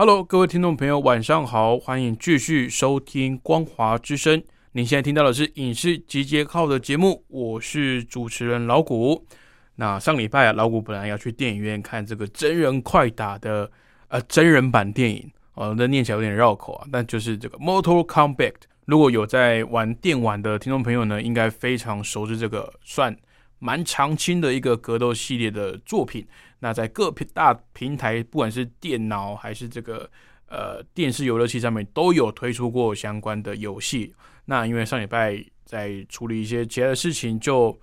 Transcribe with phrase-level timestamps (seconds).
[0.00, 4.40] Hello，各位听众朋友，晚上好，欢迎继续收听《光华之声》。
[4.70, 9.26] 您现在听到的是影视集结号的节目，我是主持人老谷。
[9.74, 13.68] 那上礼拜啊，老谷本来要去电影院看这个真人快打的
[14.06, 18.36] 呃真人版电影哦，那念起来有点绕口啊，但就是这个《Mortal Kombat》。
[18.84, 23.16] 如果有在玩电玩的听众朋友呢，应该非常熟知这个算
[23.58, 26.24] 蛮长青的一个格斗系列的作品。
[26.60, 30.10] 那在各平大平台，不管是电脑还是这个
[30.46, 34.14] 呃电视游乐器上面，都有推出过相关的游戏。
[34.44, 37.78] 那因为上礼拜在处理一些其他的事情，就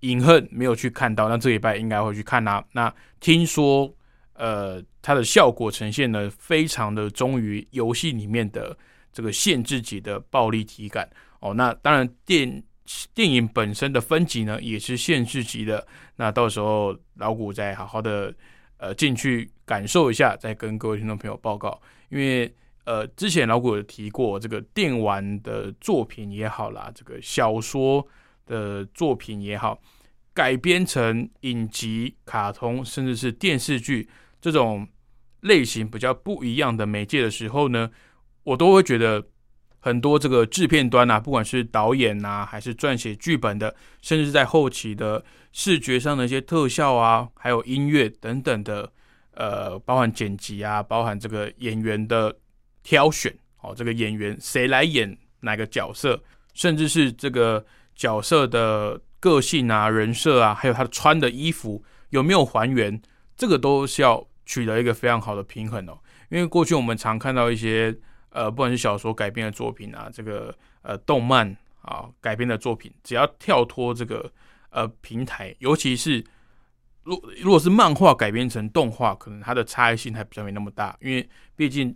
[0.00, 1.28] 隐恨没有去看到。
[1.28, 2.64] 那这礼拜应该会去看啦。
[2.72, 3.92] 那听说
[4.34, 8.76] 呃它的效果呈现呢，非常的忠于游戏里面的
[9.12, 11.52] 这个限制级的暴力体感哦。
[11.54, 12.62] 那当然电。
[13.14, 15.86] 电影本身的分级呢，也是限制级的。
[16.16, 18.34] 那到时候老谷再好好的
[18.76, 21.80] 呃进去感受一下，再跟各位听众朋友报告。
[22.08, 22.52] 因为
[22.84, 28.06] 呃之前老谷有提过，这个电玩的作品也好啦，这个小说
[28.46, 29.80] 的作品也好，
[30.34, 34.08] 改编成影集、卡通，甚至是电视剧
[34.40, 34.86] 这种
[35.40, 37.90] 类型比较不一样的媒介的时候呢，
[38.42, 39.24] 我都会觉得。
[39.84, 48.88] 很多这个制片端啊，不管是导演呐，还是撰写剧本的，甚至在后期的视觉上的一些特效啊，还有音乐等等的，
[49.34, 52.32] 呃，包含剪辑啊，包含这个演员的
[52.84, 56.22] 挑选，哦，这个演员谁来演哪个角色，
[56.54, 57.66] 甚至是这个
[57.96, 63.02] 角色的个性啊、人设啊，还有他穿的衣服有没有还原，
[63.36, 65.98] 这个都是要取得一个非常好的平衡哦。
[66.30, 67.92] 因为过去我们常看到一些。
[68.32, 74.32] 呃，不管是小说改编的作品啊，这个呃动漫啊改编的作品，只要跳脱这个
[74.70, 76.24] 呃平台，尤其是
[77.02, 81.94] 如如果是漫画改编成动画，可能它的差异性还比较没那么大，因为毕竟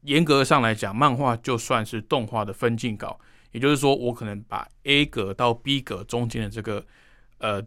[0.00, 3.20] 严格上来讲，漫画就算是动画的分镜稿，
[3.52, 6.82] 也就是说，我可能把 A 格到 B 格中间的这个
[7.38, 7.62] 呃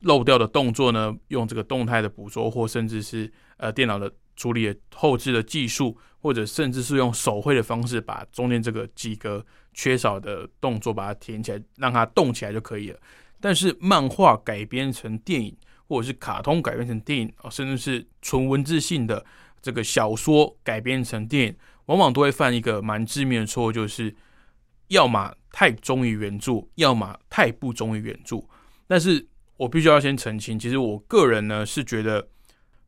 [0.00, 4.12] 漏掉的动作呢，用这个动态的捕捉，或甚至是呃电脑的。
[4.36, 9.44] 处理后置的技术，或者甚至是用手绘的方式，把中间这个几个
[9.74, 12.98] 缺少的动作把它填起来，让它动起来就可以了。
[13.40, 15.56] 但是漫画改编成电影，
[15.86, 19.24] 或者是卡通改编成电影，甚至是纯文字性的
[19.60, 21.56] 这个小说改编成电影，
[21.86, 24.14] 往往都会犯一个蛮致命的错误，就是
[24.88, 28.42] 要么太忠于原著，要么太不忠于原著。
[28.86, 29.26] 但是
[29.56, 32.28] 我必须要先澄清，其实我个人呢是觉得。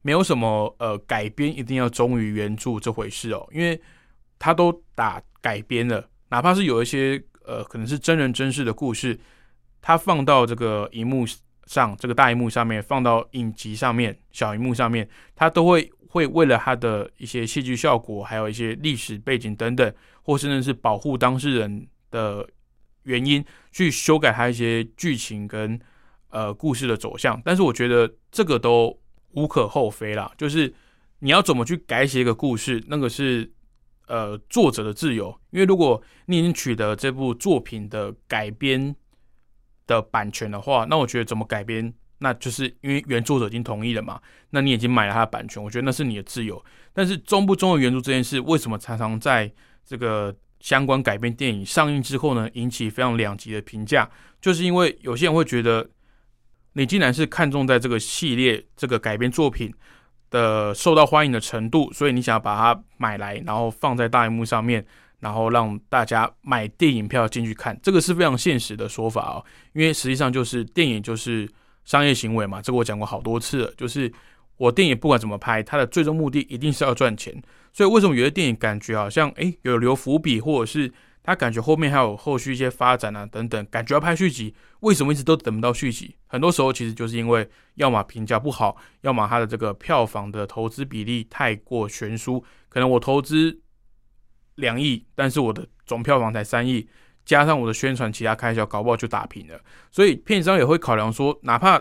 [0.06, 3.80] 没有什么呃改编一定要忠于原著这回事哦，因为
[4.38, 9.18] 他都打改编了，哪怕是有一些呃可能是真人真事的故事，
[9.80, 11.24] 他放到这个荧幕
[11.64, 22.46] 上，这个大荧幕上面，放到影集上面、小荧幕上面，他都会会为了他的一些戏剧效果，还有一些历史背景等等，或甚至是保护当事人的
[23.04, 23.42] 原因，
[23.72, 25.80] 去修改他一些剧情跟
[26.28, 27.40] 呃故事的走向。
[27.42, 28.94] 但是我觉得这个都。
[29.34, 30.72] 无可厚非啦，就是
[31.18, 33.52] 你要怎么去改写一个故事，那个是
[34.06, 35.34] 呃作者的自由。
[35.50, 38.94] 因为如果你已经取得这部作品的改编
[39.86, 46.62] 的版权的话，那我觉得怎么改编，那就是因为原作者已经同意了嘛，那你已经买了他的版权，我觉得那是你的自由。
[46.92, 49.52] 但是忠不忠于原著这件事，为什么常常在
[49.84, 54.10] 这个相关改编电影上映之后呢，引起非常两极的评价？
[54.40, 55.90] 就是因为有些人会觉得。
[56.74, 59.72] 你竟然是看中在这个系列这个改编作品
[60.30, 64.84] 的受到欢迎的程度，所以你想要把它买来，然后放在大荧幕上面，
[65.20, 69.44] 然后让大家买电影票进去看，这个是非常现实的说法哦。
[69.72, 71.48] 因为实际上就是电影就是
[71.84, 73.72] 商业行为嘛，这个我讲过好多次了。
[73.76, 74.12] 就是
[74.56, 77.40] 我电影不管怎么拍，它的最终目的一定是要赚钱。
[77.72, 80.92] 所以为什么有些电影感觉好像诶有留伏笔，或者是？
[81.24, 86.14] 他感觉后面还有后续一些发展啊，等等，感觉要拍续集，为什么一直都等不到续集？
[86.26, 92.44] 很多时候其实就是因为要么评价不好，要么他的这个票房的投资比例太过悬殊。
[92.68, 93.58] 可能我投资
[94.56, 96.86] 两亿，但是我的总票房才三亿，
[97.24, 99.58] 加上我的宣传其他开销，搞不好就打平了。
[99.90, 101.80] 所以片商也会考量说，哪怕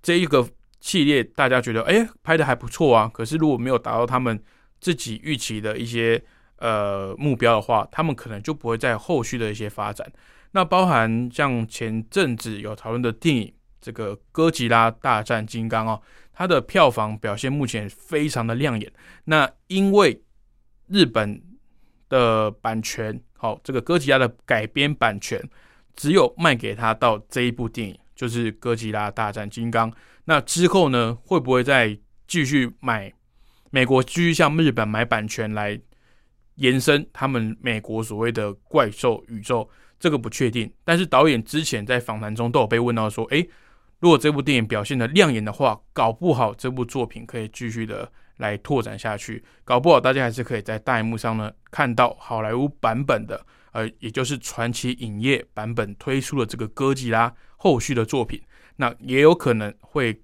[0.00, 0.48] 这一个
[0.80, 4.40] 系列大家觉得哎拍的还不错啊，可是如果没有达到他们
[4.80, 6.22] 自己预期的一些
[6.62, 10.10] 呃目标的话，他们可能就不会在后续的一些发展。
[10.52, 16.00] 那包含像前阵子有讨论的电影这个哥吉拉大战金刚哦，
[16.32, 18.92] 它的票房表现目前非常的亮眼。
[19.24, 20.22] 那因为
[20.86, 21.42] 日本
[22.08, 25.42] 的版权，好，这个哥吉拉的改编版权
[25.96, 29.92] 只有卖给他到这一部电影，就是哥吉拉大战金刚。
[30.26, 31.98] 那之后呢，会不会再
[32.28, 33.12] 继续买
[33.70, 35.80] 美国继续向日本买版权来
[36.56, 39.68] 延伸他们美国所谓的怪兽宇宙？
[39.98, 40.72] 这个不确定。
[40.84, 43.48] 但是导演之前在访谈中都有被问到说，诶，
[44.00, 48.10] 如果这部电影表现的亮眼的话，搞不好这部作品可以继续的。
[48.38, 58.42] 来拓展下去，搞不好大家还是可以在大荧幕上呢看到好莱坞版本的，呃，也就是传奇影业版本推出的这个哥吉拉后续的作品。
[58.74, 60.20] 那也有可能会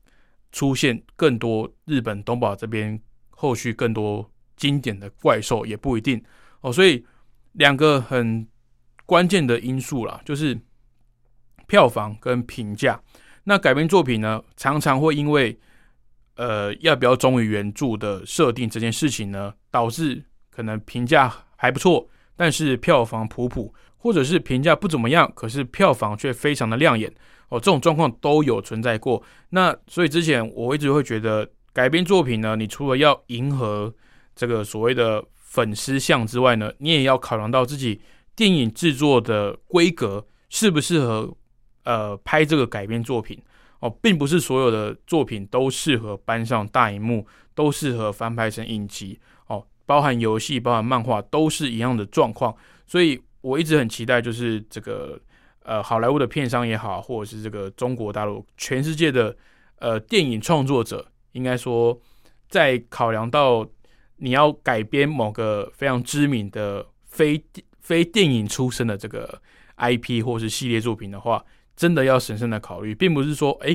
[0.51, 3.01] 出现更多日本东宝这边
[3.31, 4.29] 后续更多
[4.59, 6.23] 经典的怪兽，也不一定
[6.61, 6.71] 哦。
[6.71, 7.03] 所以
[7.53, 8.47] 两个很
[9.07, 10.59] 关键的因素啦，就是
[11.67, 13.01] 票房跟评价。
[13.45, 15.59] 那改编作品呢，常常会因为
[16.35, 22.07] 呃，要不要忠于原著的设定这件事情呢，导致可能评价还不错，
[22.37, 27.13] 但是票房普普，或者是评价不怎么样，可是票房却非常的亮眼
[27.49, 29.23] 哦，这种状况都有存在过。
[29.51, 33.93] 那所以之前我一直会觉得，改编作品呢，你除了要迎合
[34.39, 38.01] 这个所谓的粉丝像之外呢，你也要考量到自己
[38.37, 41.37] 电影制作的规格适不适合
[41.83, 43.37] 呃拍这个改编作品。
[43.81, 49.19] 哦，并不是所有的作品都适合搬上大荧幕，都适合翻拍成影集。
[49.47, 52.55] 哦，包含游戏、包含漫画，都是一样的状况。
[52.87, 55.21] 所以我一直很期待，就是这个
[55.63, 59.37] 呃，好莱坞的片商也好，或者是这个中国大陆、全世界的
[59.79, 61.97] 呃电影创作者，应该说，
[62.49, 63.65] 在考量到
[64.19, 67.43] 你要改编某个非常知名的非
[67.81, 69.41] 非电影出身的这个
[69.79, 71.45] IP 或是系列作品的话。
[71.77, 73.73] 真的要审慎的考虑，并不是说，哎，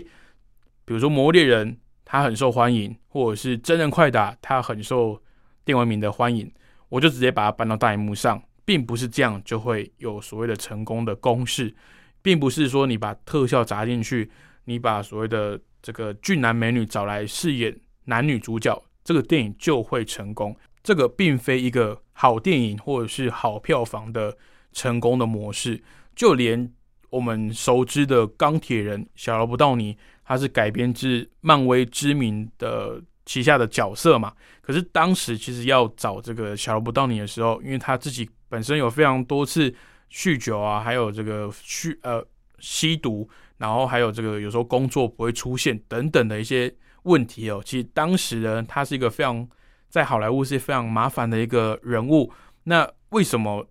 [0.83, 1.71] 比如说《魔猎人》
[2.03, 5.17] 它很受欢迎，或者是《真人快打》它很受
[5.63, 6.51] 电玩迷的欢迎，
[6.89, 11.73] 我就直接把它搬到大荧幕上，并不是这样就会有所谓的成功的公式，
[12.21, 14.29] 并不是说你把特效砸进去，
[14.65, 17.73] 你把所谓的这个俊男美女找来饰演
[18.03, 20.55] 男女主角，这个电影就会成功。
[20.83, 24.37] 这个并非一个好电影或者是好票房的
[24.71, 25.81] 成功的模式，
[26.15, 26.71] 就连。
[27.09, 29.95] 我们熟知的钢铁人小罗伯道尼，
[30.25, 34.33] 他是改编自漫威知名的旗下的角色嘛？
[34.63, 39.71] 可是当时其实要找这个小罗伯道尼的时候，因为他自己本身有非常多次
[40.11, 42.25] 酗酒啊，还有这个酗呃
[42.57, 46.73] 吸毒，然后还有这个有时候工作不会出现等等的一些
[47.03, 47.61] 问题哦。
[47.63, 49.47] 其实当时呢，他是一个非常
[49.89, 52.31] 在好莱坞是非常麻烦的一个人物。
[52.63, 53.67] 那为什么？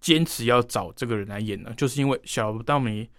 [0.00, 3.10] 坚持要找这个人来演呢，就是因为小罗伯尼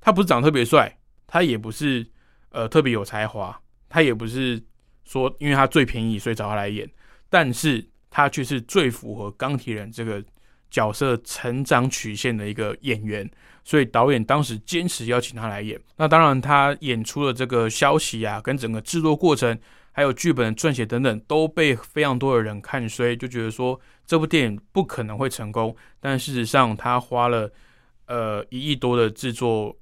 [0.00, 2.06] 他不是长得特别帅，他也不是
[2.50, 4.62] 呃特别有才华，他也不是
[5.04, 6.88] 说因为他最便宜所以找他来演，
[7.28, 10.24] 但是他却是最符合钢铁人这个
[10.70, 13.28] 角色成长曲线的一个演员，
[13.68, 15.78] 所以导演当时坚持邀请他来演。
[15.98, 19.58] 那当然，他演出了这个消息啊，跟整个制作过程。
[19.92, 25.74] 还有剧本的撰写等等都被非常多的人看衰，就觉得说这部电影不可能会成功。
[26.00, 27.50] 但事实上，他花了
[28.06, 29.76] 呃一亿多的制作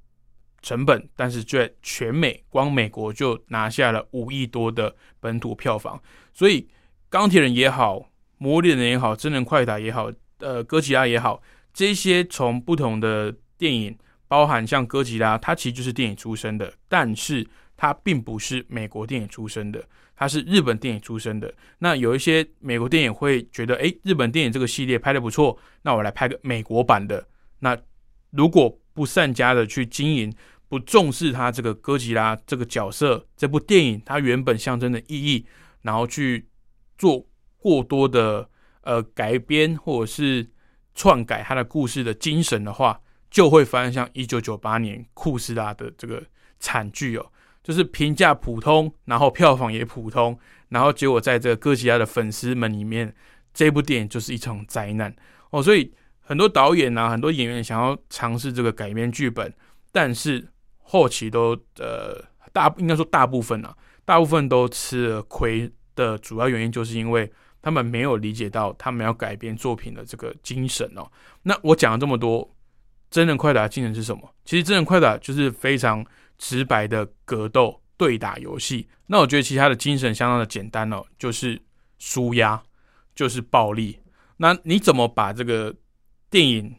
[0.62, 6.00] 成本，但是在全美光美国就拿下了五亿多的本土票房。
[6.32, 6.66] 所以
[7.10, 8.08] 钢铁人也好，
[8.38, 11.42] 魔力人也好，真人快打也好，呃哥吉拉也好，
[11.74, 13.96] 这些从不同的电影，
[14.28, 17.46] 包含像哥吉拉，它其实就是电影出身的，但是
[17.76, 19.84] 它并不是美国电影出身的。
[20.18, 27.28] 他是日本电影出身的，那有一些美国电影会觉得，哎，日本电影这个系列拍的不错，那我来拍个美国版的。
[27.58, 27.76] 那
[28.30, 30.34] 如果不善加的去经营，
[30.70, 35.44] 不重视他这个哥吉拉这个角色，这部电影它原本象征的意义，
[35.82, 36.48] 然后去
[36.96, 37.22] 做
[37.58, 38.48] 过多的
[38.84, 40.48] 呃改编或者是
[40.94, 42.98] 篡改他的故事的精神的话，
[43.36, 46.22] 就会发生像一九九八年库斯拉的这个
[46.58, 47.26] 惨剧哦。
[47.62, 50.38] 就是评价普通，然后票房也普通，
[50.70, 53.14] 然后结果在这个哥吉拉的粉丝们里面，
[53.52, 55.14] 这部电影就是一场灾难
[55.50, 55.62] 哦。
[55.62, 59.52] 所以很多导演啊，很多演员想要尝试这个改编剧本，
[59.92, 62.24] 但是后期都呃
[62.54, 63.76] 大应该说大部分啊，
[64.06, 71.10] 大部分都吃了亏的主要原因，就是因为他们没有理解到他们要改编作品的这个精神哦。
[71.42, 72.48] 那我讲了这么多，
[73.16, 74.34] 真人快打的精神是什么？
[74.44, 76.04] 其实真人快打就是非常。
[76.38, 78.86] 直白的格斗对打游戏。
[79.06, 81.58] 那我觉得其他的精神相当的简单哦，就是
[81.98, 82.62] 输压，
[83.14, 83.98] 就是暴力。
[84.36, 85.74] 那你怎么把这个
[86.28, 86.76] 电影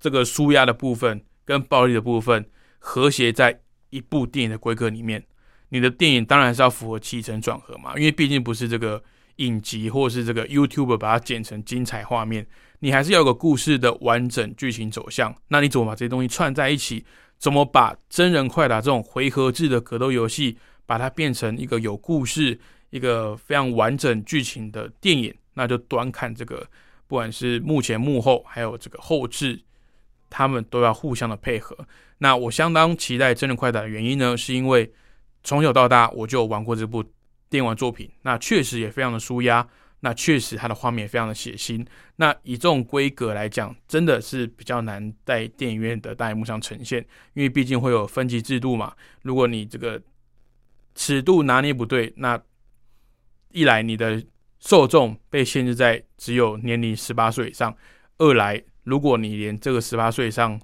[0.00, 2.42] 这个输压的部分跟暴力的部分
[2.78, 5.22] 和谐在一部电影的规格里面？
[5.68, 9.04] 你的电影当然是要符合起承转合嘛，因为毕竟不是这个
[9.36, 12.46] 影集或是这个 YouTube 把它剪成精彩画面，
[12.80, 15.34] 你还是要有个故事的完整剧情走向。
[15.48, 17.04] 那你怎么把这些东西串在一起？
[17.38, 22.58] 怎么把真人快打这种回合制的格斗游戏，把它变成一个有故事、
[22.90, 25.34] 一个非常完整剧情的电影？
[25.54, 26.66] 那就端看这个，
[27.06, 29.60] 不管是幕前幕后，还有这个后置，
[30.30, 31.76] 他们都要互相的配合。
[32.18, 34.92] 那我相当期待真人快打的原因呢，是因为。
[35.44, 37.04] 从小到大，我就玩过这部
[37.48, 39.66] 电玩作品，那确实也非常的舒压，
[40.00, 41.84] 那确实它的画面非常的血腥。
[42.16, 48.94] 那以这种规格来讲，真的是比较难在电影院的大荧幕上呈现，因为毕竟会有分级制度嘛。
[49.22, 50.00] 如果你这个
[50.94, 52.40] 尺度拿捏不对，那
[53.52, 54.22] 一来你的
[54.58, 57.70] 受众被限制在只有年龄十八岁以上；
[58.18, 60.60] 二来如果你连这个十八岁以上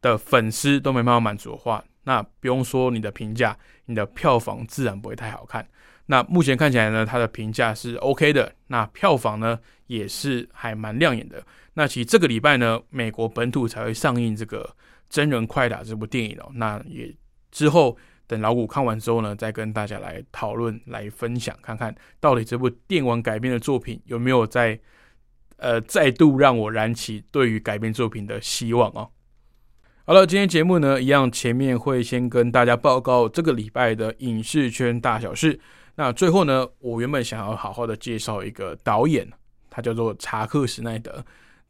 [0.00, 5.66] 的粉丝都没办法满足的话，那不用说你的评价，你的票房自然不会太好看。
[6.06, 11.42] 那目前看起来呢，它的评价是 OK 的，那票房呢也是还蛮亮眼的。
[11.74, 14.76] 那其实这个礼拜呢，美国本土才会上映这个
[15.08, 16.50] 真人快打这部电影哦。
[16.54, 17.12] 那也
[17.50, 17.96] 之后
[18.26, 24.78] 等老谷看完之后呢，再跟大家来讨论、来分享，看看到底这部电玩改编的作品有没有在
[25.56, 29.08] 呃再度让我燃起对于改编作品的希望哦。
[30.04, 35.58] 好了，今天节目呢，一样前面会先跟大家报告这个礼拜的影视圈大小事。
[35.96, 39.28] 那最后呢，我原本想要好好的介绍一个导演，
[39.70, 41.24] 他叫做查克·史奈德，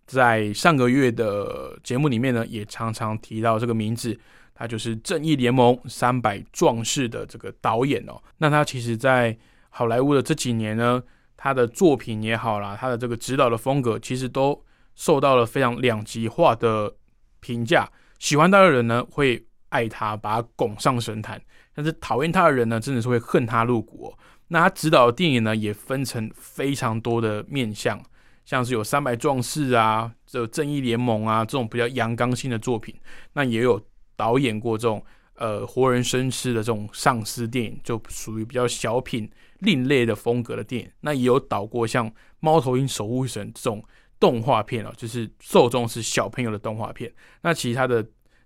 [0.06, 4.18] 在上个月的节目里面呢，也常常提到这个名字。
[4.56, 8.22] 他就是《正义联盟》三百壮士的这个导演哦。
[8.38, 9.36] 那他其实，在
[9.68, 11.02] 好莱坞的这几年呢，
[11.36, 14.64] 他的作品也好啦，他的这个指导的风格，其实都
[14.94, 16.94] 受到了非常两极化的
[17.40, 17.90] 评价。
[18.20, 21.36] 喜欢他的人呢，会爱他，把他拱上神坛；
[21.74, 24.14] 但是讨厌他的人呢，真的是会恨他入骨。
[24.46, 28.00] 那他指导的电影呢，也分成非常多的面向，
[28.44, 32.94] 像是有《三百壮士》啊，这《正义联盟》啊，这种比较阳刚性的作品。
[33.32, 35.04] 那也有导演过这种
[35.34, 39.28] 呃活人生吃的这种丧尸电影，就属于比较小品、
[39.58, 40.88] 另类的风格的电影。
[41.00, 43.82] 那也有导过像《猫头鹰守护神》这种。
[44.20, 47.12] 动画片哦，就是受众是小朋友的动画片。
[47.42, 48.02] 那其他的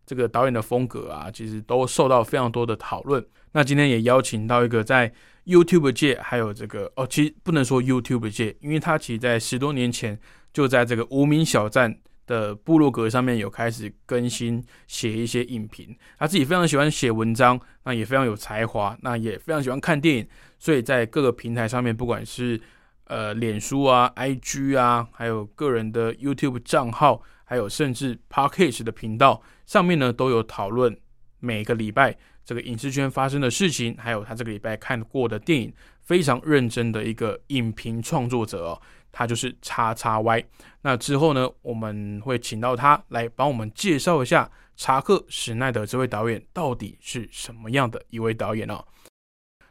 [0.09, 3.23] 这个导演的风格啊，其实都受到非常多的讨论。
[3.53, 5.13] 那今天也邀请到一个在
[5.45, 10.19] YouTube 界，还有这个哦，其实不能说 YouTube 界，因为他其实在十多年前
[10.51, 11.95] 就在这个无名小站
[12.27, 15.95] 的部落格上面有开始更新写一些影评。
[16.19, 22.59] 他自己非常喜欢写文章，那也非常有才华，那也非常喜欢看电影，所以在各个平台上面，不管是
[23.05, 30.95] 呃，脸书啊、IG 啊，还有个人的 YouTube 账号，还有甚至 Podcast 的频道上面呢，都有讨论
[31.41, 32.15] 每个礼拜
[32.45, 40.45] 这个影视圈发生的事情，还有他这个礼拜看过的电影，非常认真的一个影评创作者哦，他就是叉叉 Y。
[40.83, 48.85] 那之后呢，我们会请到他来帮我们介绍一下查克·史奈德这位导演到底是什么样的一位导演哦。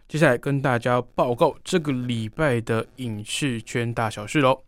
[0.08, 4.64] 接下来跟大家报告这个礼拜的影视圈大小事喽。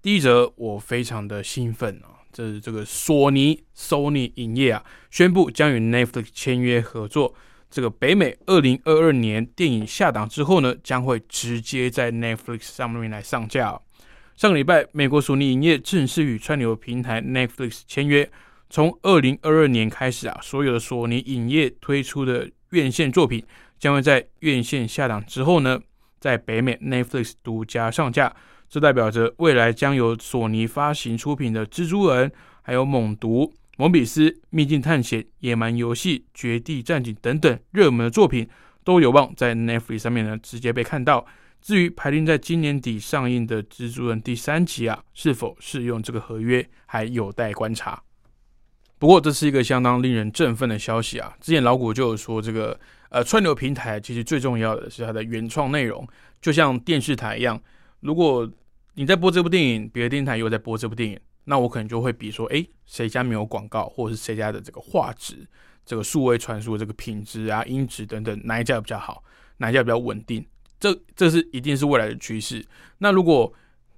[0.00, 7.34] 第一则，我非常的兴奋啊，这是这个索尼 Sony 影业啊，宣布将与 Netflix 签约合作。
[7.70, 13.78] 这个北美二零二二年电影下档之后呢，将会直接在 Netflix 上面来上架。
[14.36, 18.30] 上个礼拜，美国索尼影业正式与串流平台 Netflix 签约，
[18.68, 23.44] 从二零二二年开始啊，所有的索尼影业推出的院线作品。
[23.78, 25.80] 将会在院线下档之后呢，
[26.20, 28.32] 在北美 Netflix 独家上架。
[28.72, 32.30] 这代表着未来将由索尼发行出品的《蜘蛛人》、
[32.62, 33.44] 还有《猛毒》、
[33.76, 38.48] 《蒙比斯》、《秘境探险》、《野蛮游戏》、《绝地战警》等等热门的作品，
[38.82, 41.26] 都有望在 Netflix 上面呢直接被看到。
[41.60, 48.02] 至于排定在今年底上映的《蜘蛛人》第三集啊，是否适用这个合约，还有待观察。
[48.98, 51.36] 不过，这是一个相当令人振奋的消息啊！
[51.42, 52.80] 之前老谷就有说这个。
[53.10, 56.08] 呃，串流平台其实最重要的是它的原创内容，
[56.40, 57.60] 就像电视台一样。
[58.00, 58.50] 如果
[58.94, 65.46] 你在播这部电影，别的电视台又在播这部电影，那我可能就会比说，哎，谁家没有广告，或者是谁家的这个画质、
[65.86, 69.24] 这个数位传输这个品质啊、音质等等，哪一家比较好，
[69.56, 70.44] 哪一家比较稳定？
[70.78, 72.64] 这这是一定是未来的趋势。
[72.98, 73.52] 那如果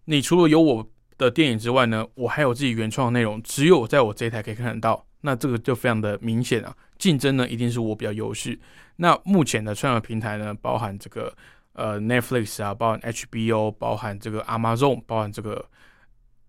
[0.05, 6.77] 你除了有我的电影之外呢，我还有自己原创的内容，只有在我这一台可以看得到，那这个就非常的明显啊。
[6.99, 8.59] 竞争呢，一定是我比较优势。
[8.97, 11.35] 那目前的串流平台呢，包含这个
[11.75, 15.69] 呃 Netflix 啊，包含 HBO，包含这个 Amazon，包含这个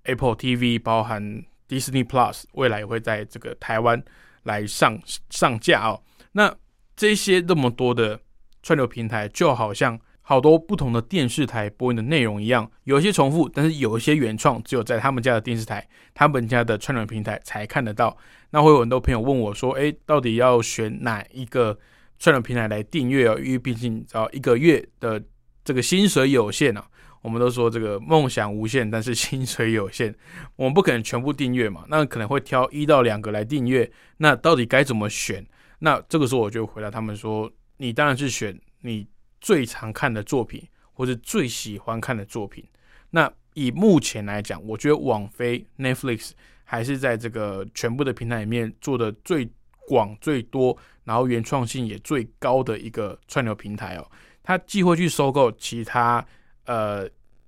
[0.04, 4.02] Apple TV，包含 Disney Plus，未来也会在这个台湾
[4.44, 5.00] 来上
[5.32, 6.02] 上架哦。
[6.34, 6.56] 那
[6.96, 8.20] 这些这么多的
[8.62, 18.16] 串流平台，就好像好多不同的电视台播映的内容一样，有一些重复，但是有一些原创，只有在他们家的电视台、他们家的串流平台才看得到。
[18.52, 21.78] 那会有很多朋友问我说：“诶，到底要选哪一个？”
[22.20, 25.22] 串流平台来订阅哦，因为毕竟知道一个月的
[25.64, 26.86] 这个薪水有限啊。
[27.22, 30.14] 我们都说这个梦想无限，但是薪水有限，
[30.56, 31.84] 我们不可能全部订阅嘛。
[31.88, 33.92] 那可能会挑一到两个来订阅。
[34.18, 35.44] 那到底该怎么选？
[35.80, 39.08] 那这个时候我就回答他们说：你当然是选你
[39.42, 42.64] 最常看的作品，或者最喜欢看的作品。
[43.10, 49.50] 那以目前来讲，我觉得网飞 Netflix 还是在这个全部的平台里面做的最
[49.88, 50.78] 广、最多。
[51.04, 54.12] 然后原创性也最高的一个串流平台哦，
[54.42, 56.26] 它既会去收购其他
[56.66, 57.08] 呃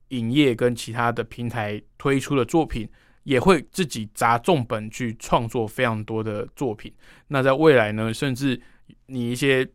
[0.10, 2.88] 影业跟其他的平台推出的作品，
[3.24, 6.94] 也会自己砸重本去创作非常多的作品。
[7.30, 8.62] 那在未来呢，甚至
[9.08, 9.68] 你一些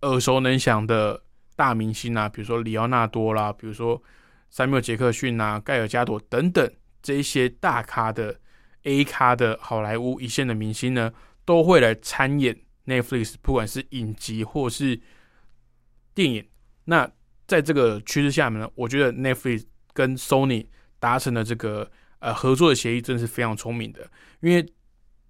[0.00, 1.22] 耳熟能详的
[1.54, 4.02] 大明星啊，比如说里奥纳多啦，比如说
[4.48, 6.66] 塞缪杰克逊啊、盖尔加朵等等
[7.02, 8.40] 这一些大咖的
[8.84, 11.12] A 咖的好莱坞一线的明星呢，
[11.48, 12.54] 都会来参演。
[12.84, 14.98] Netflix 不管是影集或是
[16.14, 16.46] 电影，
[16.84, 17.10] 那
[17.46, 20.66] 在这个趋势下面呢，我觉得 Netflix 跟 Sony
[20.98, 24.10] 达成的这个呃合作的协议，真的是非常聪明的。
[24.40, 24.66] 因为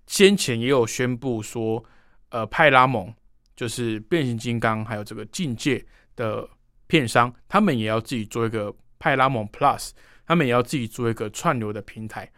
[0.07, 1.85] 先前也有宣布说，
[2.31, 3.13] 呃，派拉蒙
[3.57, 5.85] 就是变形金刚还有这个境界
[6.15, 6.49] 的
[6.87, 9.91] 片商，他们也要自己做一个派拉蒙 Plus，
[10.27, 12.31] 他们也要自己做一个串流的平台。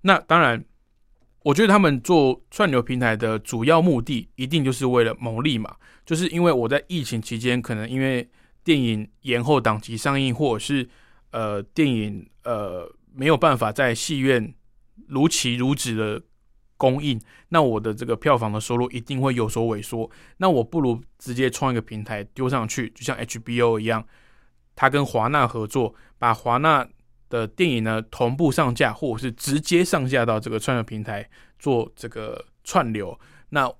[0.00, 0.64] 那当然。
[1.44, 5.76] 我觉得他们做串流平台的主要目的，一定就是为了牟利嘛。
[6.06, 8.26] 就是因为我在疫情期间，可能因为
[8.64, 10.88] 电影延后档期上映，或者是
[11.32, 14.54] 呃电影呃没有办法在戏院
[15.08, 16.22] 如期如止的
[16.78, 20.10] 供应，那我的这个票房的收入一定会有所萎缩。
[20.38, 24.02] 那我不如直接创一个平台丢上去，就像 HBO 一样，
[24.74, 26.88] 他跟华纳合作，把华纳。
[27.30, 33.18] 的电影呢，同步上架，或者是直接上架到这个串流平台做这个串流。
[33.48, 33.70] 那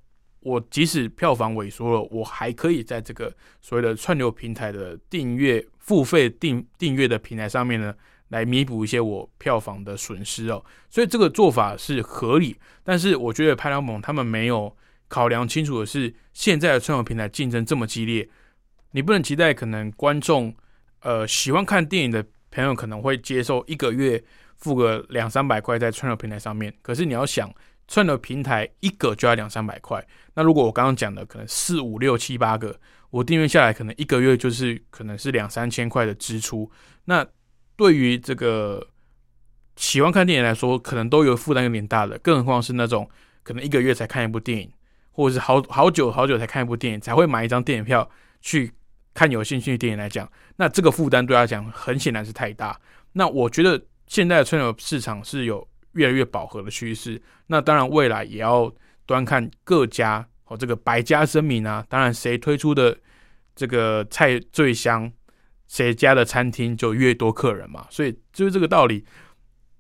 [0.40, 7.94] 我即使票房萎缩了，我还可以在这个所谓的串流平台的订阅付费订订阅的平台上面呢，
[8.28, 10.64] 来弥补一些我票房的损失哦。
[10.90, 14.74] 所以这个做法是合理，但是我觉得派拉蒙他们没有
[15.08, 18.28] 考量清楚的是，现在的串流平台竞争这么激烈，
[18.90, 20.54] 你不能期待可能观众
[21.00, 22.24] 呃喜欢看电影的。
[22.54, 24.22] 朋友可能会接受一个月
[24.56, 27.52] 付个两三百块在串流平台上面，可是你要想
[27.88, 32.78] 串流平台一个就要两三百块，那如果我刚刚讲的可能四五六七八个，
[33.10, 36.70] 我订阅下来可能一个月就是可能是两三千块的支出，
[37.06, 37.26] 那
[37.76, 38.86] 对于这个
[39.74, 43.10] 喜欢看电影来说，可能都有负担有点大的，更何况是那种
[43.42, 44.70] 可能一个月才看一部电影，
[45.10, 48.08] 或者是好好久好久才看一部电影，才会买一张电影票
[48.40, 48.72] 去。
[49.14, 52.78] 看有兴趣的电影来讲，那这个负担对他讲很显然是太大。
[53.12, 57.22] 那我觉得现在的串流市场是有越来越饱和的趋势。
[57.46, 58.70] 那当然未来也要
[59.06, 61.86] 端看各家哦，这个百家争鸣啊。
[61.88, 62.96] 当然谁推出的
[63.54, 65.10] 这个菜最香，
[65.68, 67.86] 谁家的餐厅就越多客人嘛。
[67.90, 69.04] 所以就是这个道理，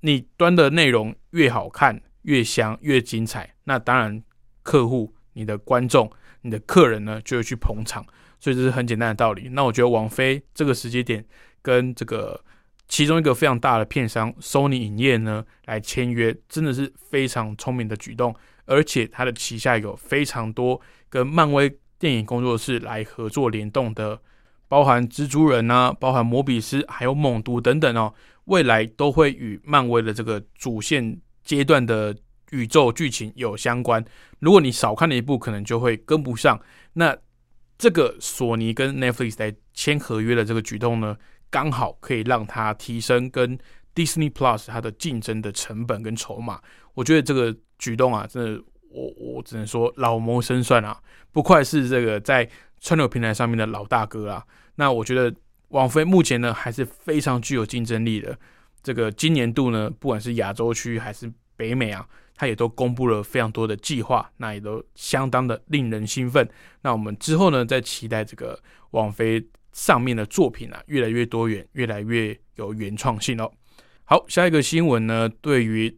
[0.00, 4.22] 你端的内容越好看、越香、越精彩，那当然
[4.62, 6.08] 客户、你的观众、
[6.42, 8.06] 你的客人呢就会去捧场。
[8.44, 9.48] 所以这是很简单的道理。
[9.52, 11.24] 那我觉得王菲这个时间点
[11.62, 12.38] 跟这个
[12.86, 18.36] 其中一个非常大的片商 Sony 影业呢来签约，真的是非常聪明的举动。
[18.66, 20.78] 而且他的旗下有非常多
[21.08, 24.20] 跟漫威电影工作室来合作联动的，
[24.68, 28.12] 包含蜘蛛人啊，包含摩比斯，还有猛毒等等哦，
[28.44, 32.14] 未来都会与漫威的这个主线阶段的
[32.50, 34.04] 宇宙剧情有相关。
[34.40, 36.60] 如果你少看了一部，可能就会跟不上。
[36.92, 37.16] 那
[37.84, 41.14] 这个索尼跟 Netflix 在签合约的这个举动呢，
[41.50, 43.58] 刚好可以让它提升跟
[43.94, 46.58] Disney Plus 它的竞争的成本跟筹码。
[46.94, 50.98] 我觉得这个举动啊，真的，我我只能说老谋深算啊，
[51.30, 52.48] 不愧是这个在
[52.80, 54.42] 串流平台上面的老大哥啊。
[54.76, 55.30] 那我觉得
[55.68, 58.34] 网飞目前呢还是非常具有竞争力的。
[58.82, 62.08] 这个今年度呢，不管是亚洲区还是北美啊。
[62.36, 66.48] 他也都公布了非常多的计划，那也都相当的令人兴奋。
[66.82, 68.58] 那我们之后呢，再期待这个
[68.90, 73.50] 网飞上面的作品啊，越来越多元，越来越有原创性哦。
[74.04, 75.96] 好，下一个新闻呢，对于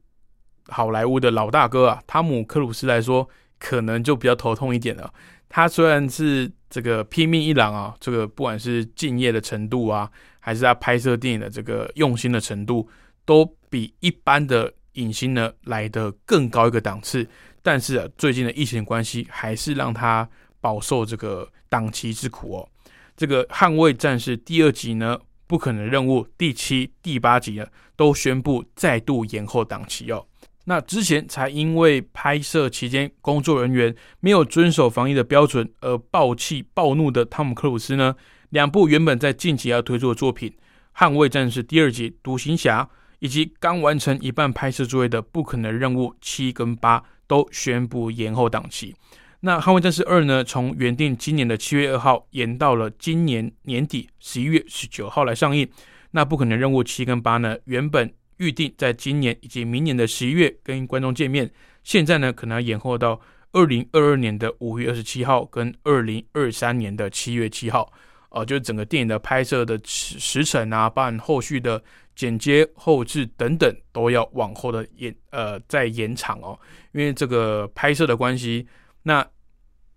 [0.68, 5.12] 好莱坞的老大哥啊，汤姆克鲁斯来说，可能就比较头痛一点了。
[5.48, 12.88] 他虽然是这个拼命一郎啊，这个不管是敬业的程度啊，还是他拍摄电影的这个用心的程度，
[13.24, 17.26] 都比一般的影星呢来的更高一个档次。
[17.62, 20.28] 但是啊，最近的疫情关系，还是让他
[20.60, 22.68] 饱受这个档期之苦哦。
[23.16, 30.26] 这个《捍卫战士》第二集呢，不可能任务第七、第八集呢，都宣布再度延后档期哦。
[30.64, 38.14] 那之前才因为拍摄期间工作人员没有遵守防疫的标准而暴气暴怒的汤姆克鲁斯呢，
[38.50, 40.52] 两部原本在近期要推出的作品
[41.00, 42.82] 《捍卫战士》第二集《独行侠》，
[43.18, 48.94] 以及刚完成一半拍摄作业的《不可能任务七》跟八，都宣布延后档期。
[49.40, 55.68] 那《捍卫战士二》呢，从原定今年的七月二号延到了今年年底十一月十九号来上映。
[56.10, 58.12] 那《不可能任务七》跟八呢，原本。
[58.38, 61.50] 预定在今年以及明年的十一月跟观众见面，
[61.82, 63.18] 现在呢可能要延后到
[63.52, 67.90] 二零二二年的五月二十七号跟二零二三年的七月七号，
[68.36, 71.82] 哦，就是整个电影的拍摄的时时程啊，包含后续的
[72.14, 76.58] 剪接、后置等等，都要往后的延呃再延长哦，
[76.92, 78.66] 因为这个拍摄的关系，
[79.02, 79.26] 那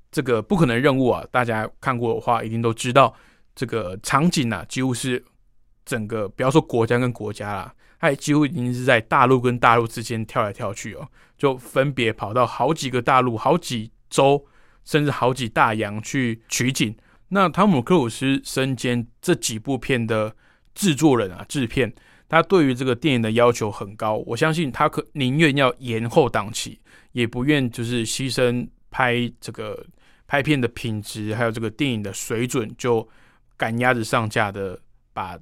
[0.10, 3.14] 这个不可能任务啊，大家看过的话一定都知道，
[3.54, 5.22] 这个场景啊几乎是
[5.84, 7.74] 整个不要说国家跟国家啦。
[8.00, 11.06] 它几乎已经是在大陆跟大陆之间跳来跳去哦，
[11.38, 14.46] 就分别跑到好几个大陆、好几州，
[14.86, 16.96] 甚至好几大洋去取景。
[17.30, 20.36] 那汤姆·克鲁斯身兼这几部片的
[20.76, 21.94] 制作人啊，制片，
[22.28, 24.18] 他对于这个电影的要求很高。
[24.26, 26.80] 我相信他可宁愿要延后档期，
[27.14, 29.86] 也不愿就是牺牲拍这个
[30.28, 33.08] 拍片的品质，还有这个电影的水准，就
[33.56, 34.80] 赶鸭子上架的
[35.14, 35.40] 把。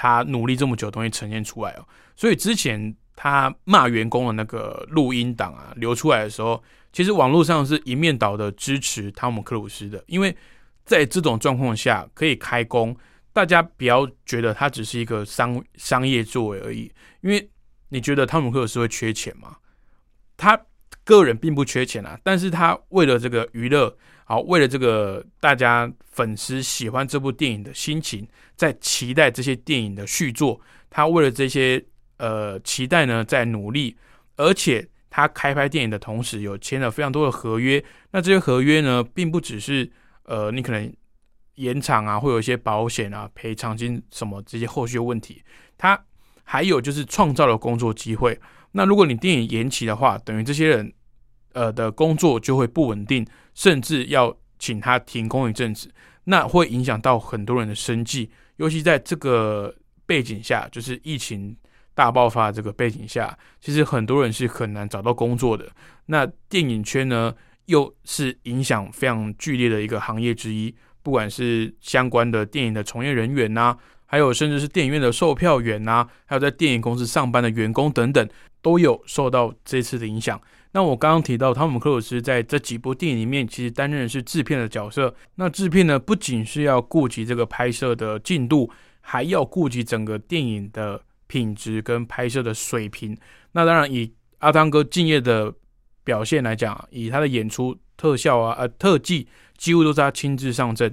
[0.00, 10.36] 他努力这么久的东西呈现出来哦，所以之前他骂员工的那个录音档啊流出来的时候，其实网络上是一面倒的支持汤姆克鲁斯的，因为
[10.88, 12.96] 在这种状况下可以开工，
[13.32, 17.48] 大家不要觉得他只是一个商商业作为而已，因为
[17.90, 19.58] 你觉得汤姆克鲁斯会缺钱吗？
[20.36, 20.58] 他
[21.04, 23.96] 个人并不缺钱啊，但是他为了这个娱乐。
[24.24, 31.82] 好，为了这个大家粉丝喜欢这部电影的心情，在期待这些电影的续作，他为了这些
[32.18, 33.96] 呃期待呢，在努力，
[34.36, 37.82] 而且他开拍电影的同时，有签了非常多的合约。
[38.10, 39.90] 那这些合约呢，并不只是
[40.28, 40.92] 呃你可能
[41.56, 45.42] 延长啊，会有一些保险啊、赔偿金什么这些后续问题，
[45.76, 46.00] 他
[46.44, 48.38] 还有就是创造了工作机会。
[48.70, 50.92] 那如果你电影延期的话，等于这些人。
[51.54, 55.90] 呃的工作就会不稳定，甚至要请他停工一阵子，
[56.24, 58.30] 那会影响到很多人的生计。
[58.56, 59.74] 尤其在这个
[60.06, 61.56] 背景下，就是疫情
[61.94, 65.66] 大爆发这个背景下，其实很多人是很难找到工作的。
[66.06, 67.34] 那电影圈呢，
[67.68, 73.76] 又是影响非常剧烈的一个行业之一，不管是相关的电影的从业人员呐，
[74.06, 78.28] 还有甚至是电影院的售票员呐，还有在电影公司上班的员工等等，
[78.62, 80.40] 都有受到这次的影响。
[80.72, 85.14] 那我刚刚提到，汤姆克鲁斯在这几部电影里面，其实担任的是制片的角色。
[85.34, 93.16] 那制片呢，不仅是要顾及这个拍摄的进度，还要顾及整个电影的品质跟拍摄的水平。
[93.52, 95.52] 那当然，以阿汤哥敬业的
[96.08, 100.90] 表现来讲，以他的演出、特效啊、呃特技，几乎都是他亲自上阵，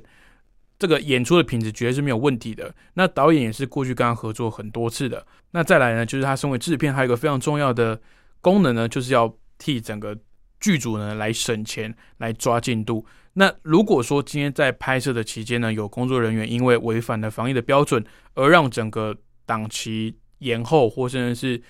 [0.78, 2.76] 这个演出的品质绝对是没有问题的。
[2.96, 5.26] 那导演也是过去跟他合作很多次的。
[5.52, 7.98] 那再来呢，就是他身为制片，还有一个非常重要的
[8.42, 10.18] 功能呢，就是要替整个
[10.60, 13.06] 剧组呢来省钱，来抓进度。
[13.36, 21.64] 那如果说今天在拍摄的期间呢，有工作人员因为违反了防疫的标准，而让整个档期延后，或甚至是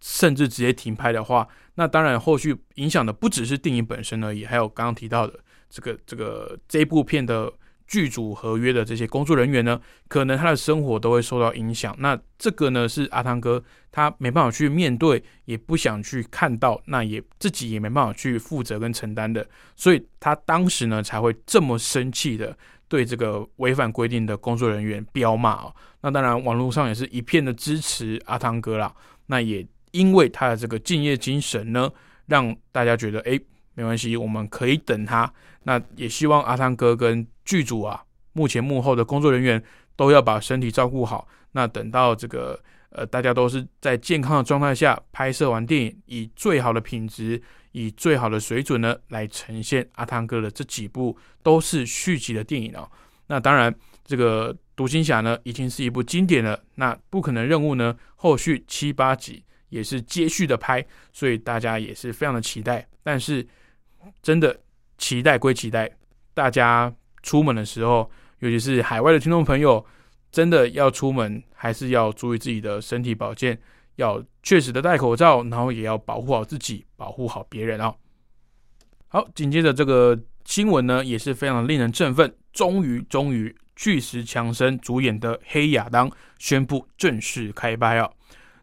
[0.00, 7.52] 甚至直接停拍的话，那当然后续影响的不只是电影本身而已，还有刚刚提到的这个这个这部片的。
[7.84, 11.94] 剧组合约的这些工作人员呢，可能他的生活都会受到影响。
[11.98, 19.46] 那这个呢，是阿汤哥他没办法去面对，也不想去看到，那也自己也没办法去负责跟承担的。
[19.76, 22.56] 所以他当时呢，才会这么生气的
[22.88, 25.74] 对这个违反规定的工作人员彪骂哦。
[26.00, 28.94] 那当然，网络上也是一片的支持阿汤哥啦。
[29.26, 31.90] 那也因为他的这个敬业精神呢，
[32.26, 33.38] 让大家觉得，哎，
[33.74, 35.32] 没关系，我们可以等他。
[35.62, 38.02] 那也希望阿汤哥跟剧组啊，
[38.32, 39.62] 目前幕后的工作人员
[39.94, 41.28] 都要把身体照顾好。
[41.52, 47.40] 那等到这个呃，大家都是在健康的状态下拍摄完电影，以最好的品质、
[47.72, 52.90] 以最好的水准呢，来呈现阿汤哥的这几部都是续集的电影哦。
[53.28, 53.74] 那当然，
[54.04, 56.58] 这个独行侠呢，已经是一部经典了。
[56.74, 62.86] 那不可能任务呢，后续七八集也是接续的拍，所以大家也是非常的期待。
[63.02, 63.44] 但是
[64.22, 64.54] 真的
[64.98, 65.90] 期待归期待，
[66.34, 68.08] 大家出门的时候，
[68.40, 69.82] 尤其是海外的听众朋友，
[70.30, 73.58] 真的要出门还是要注意自己的身体保健，
[73.96, 77.94] 要确实的戴口罩，然后也要保护好自己，保护好别人哦。
[79.08, 83.56] 好，紧接着这个新闻呢，也是非常令人振奋，终于，终于。
[83.74, 86.08] 巨石强森主演的《黑亚当》
[86.38, 88.08] 宣布正式开拍啊！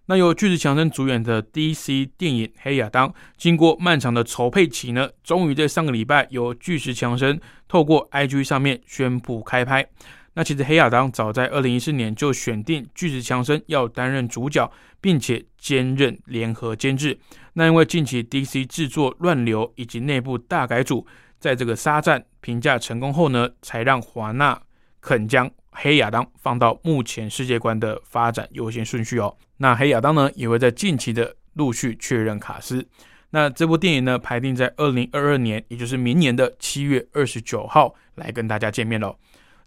[0.10, 9.88] 那由巨石强森主演的 DC 电影《黑亚当》，经过漫长的筹备期呢，终于在上个礼拜由巨石强森透过 IG 上面宣布开拍。
[10.34, 17.19] 那其实《黑亚当》早在二零一四年就选定巨石强森要担任主角，并且兼任联合监制。
[17.54, 21.06] 那因为近期 DC 制作乱流以及内部大改组，
[21.38, 24.60] 在这个沙战评价成功后呢，才让华纳。
[25.02, 29.38] 肯将黑亚当放到目前世界观的发展优先顺序哦。
[29.58, 32.88] 那黑亚当呢，也会在近期的陆续确认卡司。
[33.32, 39.16] 那这部电影呢，排定在二零二二年，也就是明年的七月二十九号来跟大家见面喽。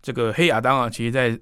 [0.03, 1.39] 这个黑亚当啊，其实在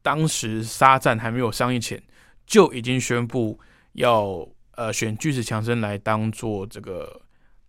[0.00, 2.02] 当时沙战还没有上映前，
[2.46, 3.60] 就已经宣布
[3.92, 7.20] 要呃选巨石强森来当做这个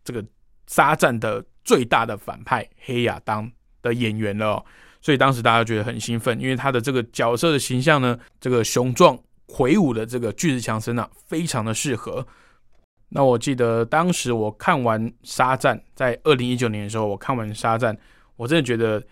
[0.05, 0.23] 这个
[0.67, 4.63] 沙战的最大的反派黑亚当的演员了。
[5.01, 12.25] 所以当时大家觉得很兴奋，因为他的这个角色的形象呢，这个雄壮魁梧的这个巨石强森啊，非常的适合。
[13.09, 17.95] 那我记得当时我看完《沙战》在二零一九年的时候，我看完《沙战》，
[18.35, 19.03] 我真的觉得，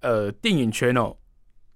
[0.00, 1.16] 呃，电影圈哦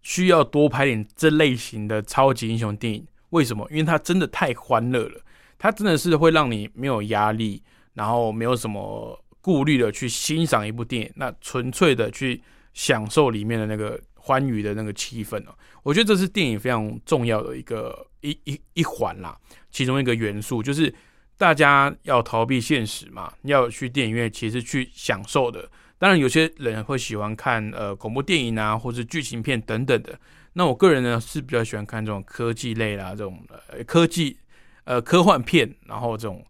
[0.02, 3.04] 需要多拍点这类型的超级英雄电影。
[3.30, 3.66] 为什么？
[3.70, 5.20] 因为它真的太欢乐了，
[5.58, 7.62] 它真的是会让你没有压力，
[7.94, 12.42] 然后没有什么顾虑的去欣赏一部电影，那纯粹的去。
[12.76, 19.34] 享受里面的那个欢愉的那个气氛哦，我觉得这是电影非常重要的一个一一一环啦。
[19.70, 20.94] 其中一个元素就是
[21.38, 25.66] 大家要逃避现实嘛，要去电影院其实去享受的。
[25.96, 30.18] 当然，有些人会喜欢看呃恐怖电影啊，或是剧情片等等的。
[30.52, 34.36] 那我个人呢是比较喜欢看这种科技类啦，这种呃科技
[34.84, 36.44] 呃科幻片，然后这种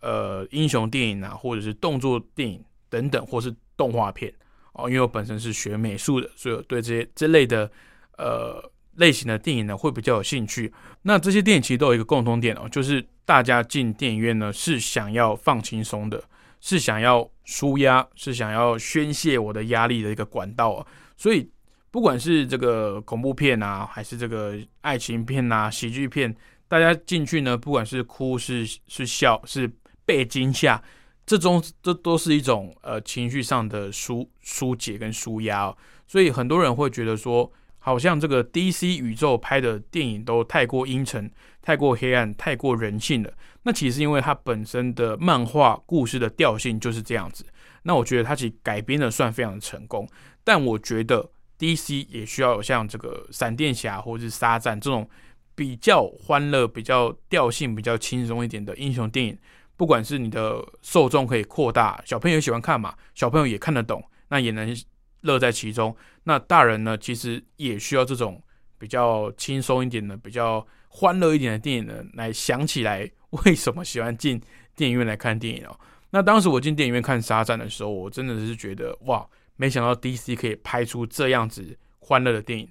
[0.00, 4.32] 呃英雄电影啊，或者是动作电影等等，或是动画片。
[4.74, 7.70] 哦，因为我本身是学美术的，所以我对这些这类的
[8.18, 8.62] 呃
[8.96, 10.72] 类型的电影呢会比较有兴趣。
[11.02, 16.22] 那这些电影其实都有一个共同点哦，就是大家进电影院呢是想要放轻松的，
[16.60, 20.86] 是想要舒压，是想要宣泄我的压力的一个管道。
[21.16, 21.48] 所以
[21.90, 26.34] 不管是这个恐怖片啊，还是这个爱情片啊、喜剧片，
[26.66, 29.70] 大家进去呢，不管是哭是是笑是
[30.04, 30.82] 被惊吓。
[31.26, 41.30] 这种这都是一种呃情绪上的疏疏解跟疏压哦，所以很多人会觉得说，好像这个 DC 宇宙拍的电影都太过阴沉、
[41.62, 43.32] 太过黑暗、太过人性了。
[43.62, 47.44] 那其实因为它本身的漫画故事的调性就是这样子。
[47.84, 50.08] 那我觉得它其实改编的算非常的成功，
[50.42, 55.08] 但我觉得 DC 也需要有像这个闪电侠或者是沙赞这种
[55.54, 59.38] 比较欢乐、比较调性比较轻松一点的英雄电影。
[59.76, 64.76] 不管是你的受众可以扩大，小朋友喜欢看嘛，小朋友也看得懂，那也能
[65.22, 65.94] 乐在其中。
[66.22, 68.40] 那大人呢，其实也需要这种
[68.78, 74.40] 比较轻松一点的、比较欢乐一点的电影呢，来想起来为什么喜欢进
[74.76, 75.76] 电影院来看电影哦。
[76.10, 82.68] 那当时我进电影院看《沙赞》的时候，我真的是觉得哇，没想到 DC 可以拍出这样子欢乐的电影。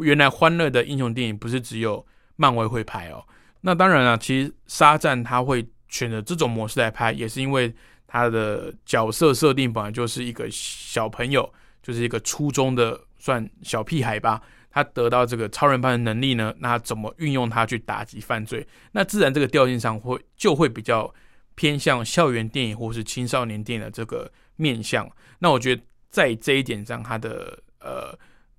[0.00, 2.04] 原来欢乐的英雄电影不是只有
[2.36, 3.24] 漫威会拍哦。
[3.62, 5.66] 那当然了，其实《沙赞》它会。
[5.88, 7.74] 选择这种模式来拍，也是因为
[8.06, 14.42] 他的角色设定本来就是一个小朋友，就是一个初中的算小屁孩吧。
[14.70, 18.66] 他得到这个超人般的能力呢，那怎么运用它去打击犯罪？
[18.92, 21.12] 那自然这个调性上会就会比较
[21.54, 25.10] 偏向校园电影或是青少年电影的这个面向。
[25.38, 28.14] 那我觉得在这一点上，他的呃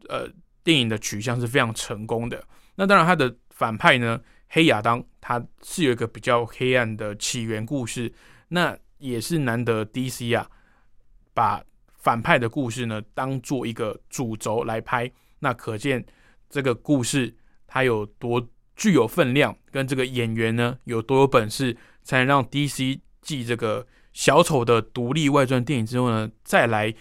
[0.09, 0.27] 呃
[0.63, 2.43] 电影的取向是非常成功的。
[2.73, 4.19] 那当然，他的反派呢？
[4.49, 8.13] 黑亚当，他是有一个比较黑暗的起源故事，
[8.47, 10.49] 那也是难得 DC 啊，
[11.33, 11.61] 把
[11.93, 16.05] 反派的故事呢当做一个主轴来拍，那可见
[16.49, 17.35] 这个故事
[17.67, 26.95] 它有多具有分量，跟这个演员呢有多有本事，才能让 DC 继这个小丑的独立外传电影之后呢，再来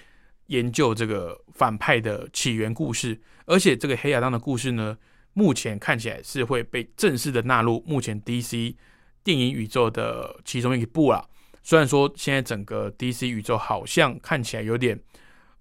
[0.47, 4.99] 研究这个反派的起源故事，而且这个黑亚当的故事呢。
[5.39, 8.75] 目前看起来是会被正式的纳入目前 DC
[9.23, 11.23] 电影宇宙的其中一部啦。
[11.63, 14.99] 虽然说现在整个 DC 宇宙好像看起来有点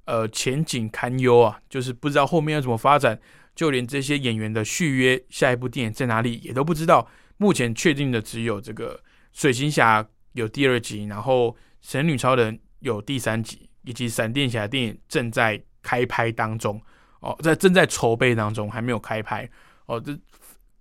[0.05, 3.19] 呃前景堪忧啊，就是不知道后面要怎么发展，
[3.53, 7.05] 就连这些演员的续约下一部电影在哪里也都不知道。
[7.35, 16.81] 目前确定的只有这个水行侠有第二集，然后神女超人有第三集，以及闪电侠电影正在开拍当中
[17.25, 19.49] 哦，在正在筹备当中，还没有开拍
[19.87, 19.99] 哦。
[19.99, 20.15] 这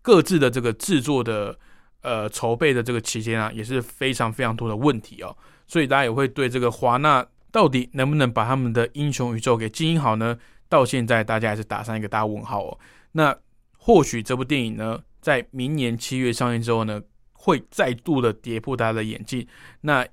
[0.02, 1.58] 各自的这个制作的
[2.02, 5.34] 呃筹备的这个期间啊，也是非常非常多的问题哦，
[5.66, 10.38] 所以大家也会对这个华纳到底能不能把他们的英雄宇宙给经营好呢？
[10.68, 12.78] 到现在大家还是打上一个大问号哦。
[13.12, 13.36] 那
[13.78, 17.00] 或许这部电影呢，在明年七月上映之后呢，
[17.32, 19.46] 会再度的跌破大家的眼镜。
[19.82, 20.04] 那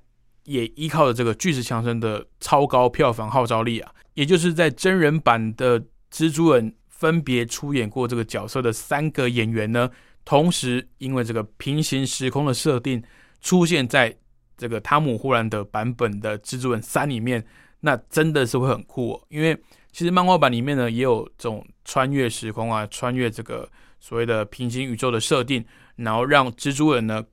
[0.44, 9.90] 也依靠着这个巨石强森的超高票房号召力啊，也就是在真人版的蜘蛛人分别出演过这个角色的三个演员呢，
[10.24, 13.02] 同时因为这个平行时空的设定
[13.40, 14.14] 出现在
[14.56, 17.44] 这个汤姆·霍兰德版本的蜘蛛人三里面，
[17.80, 19.26] 那真的是会很酷哦。
[19.28, 19.58] 因为
[19.90, 25.64] 其实漫画版里面呢也有这种穿越时空啊，穿越这个所谓的平行宇宙的设定，
[25.96, 27.24] 然后让蜘蛛人呢。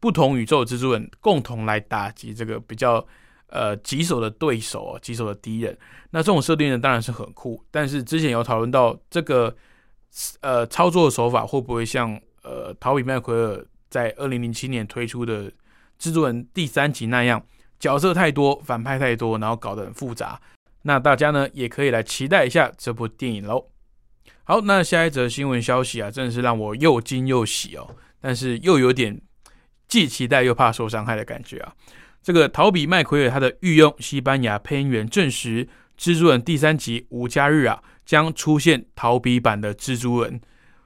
[0.00, 3.06] 不同宇宙蜘蛛人共同来打击这个比较
[3.52, 5.78] 呃棘手的对手、棘手的敌人。
[6.10, 7.62] 那这种设定呢，当然是很酷。
[7.70, 9.54] 但是之前有讨论到这个
[10.40, 15.50] 呃操作手法会不会像呃陶比麦奎尔在二零零七年推出的
[16.00, 17.40] 蜘蛛人第三集那样，
[17.78, 20.40] 角色太多、反派太多，然后搞得很复杂。
[20.82, 23.68] 那大家呢也可以来期待一下这部电影喽。
[24.44, 29.20] 好，那下一则新闻消息啊，真的是让我又惊又喜哦，但是又有点。
[29.88, 31.74] 既期待又怕受伤害的感觉啊！
[32.22, 35.66] 这个陶比麦奎尔他的御用西班牙配音员证实，
[35.98, 40.40] 《蜘蛛人》第三集无家日啊将出现陶比版的蜘蛛人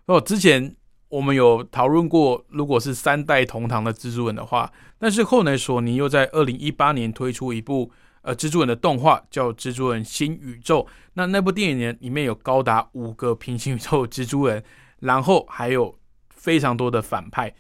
[0.07, 0.19] 哦。
[0.19, 0.75] 之前
[1.09, 10.81] 我们有讨论过，如果是三代同堂的蜘蛛人的话，但是后来索尼又在二零一八年推出一部呃蜘蛛人的动画，叫《蜘蛛人新宇宙》。
[11.13, 14.65] 那那部电影呢，里面有高达五个平行宇宙蜘蛛人，
[15.01, 15.99] 然后还有
[16.31, 17.55] 非常多的反派。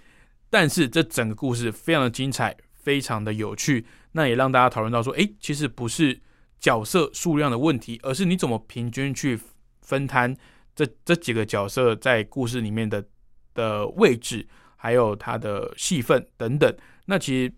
[0.48, 2.56] 但是这整个故事非常的精彩，
[2.86, 6.20] 非常的有趣，那也让大家讨论到说，诶，其实不是
[6.60, 9.36] 角色数量的问题，而是你怎么平均去
[9.82, 10.36] 分摊
[10.72, 13.04] 这这几个角色在故事里面的
[13.54, 14.46] 的位置，
[14.76, 16.72] 还有他的戏份等等。
[17.06, 17.52] 那其实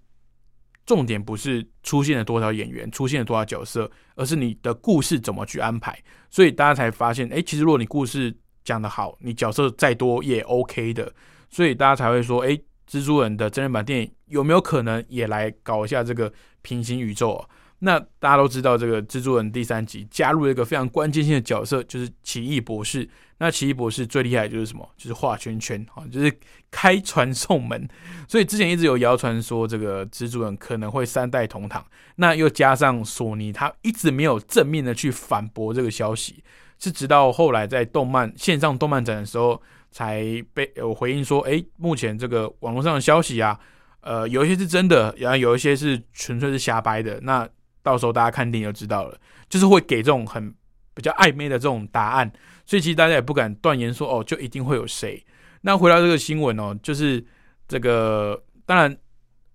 [0.86, 6.02] 重点不是出现了多少演员，出现了多少角色，而是你的故事怎么去安排。
[6.30, 11.12] 所以大家才发现，诶，其实如果你故事讲得好，你角色再多也 OK 的。
[11.50, 12.58] 所以大家才会说，诶。
[12.88, 17.48] 蜘蛛人的真人版电影有没有可能也来搞一下这个平行宇宙啊？
[17.80, 23.08] 那大家都知道，这个蜘蛛人第三集加入了一个非常关键性的角色，就是奇异博士。
[23.40, 24.88] 那奇异博士最厉害就是什么？
[24.96, 26.32] 就是画圈圈啊，就是
[26.72, 27.88] 开传送门。
[28.26, 31.84] 所以之前一直有谣传说，这个蜘蛛人可能会三代同堂。
[32.16, 36.42] 那又加上索尼，他一直没有正面的去反驳这个消息，
[36.80, 39.62] 是直到后来在动漫线上动漫展的时候。
[39.90, 40.22] 才
[40.54, 43.58] 被有回应说，哎，目前这个网络上的消息啊，
[44.00, 47.18] 呃，有一些是真的，然后有一些是纯粹是瞎掰的。
[47.22, 47.48] 那
[47.82, 50.54] 到时候大家看电影就知道了，就是会给这种很
[50.94, 52.30] 比较暧昧的这种答案，
[52.66, 55.24] 所以其实大家也不敢断言说，哦，就一定会有谁。
[55.62, 57.24] 那回到这个新闻哦，就是
[57.66, 58.96] 这个，当然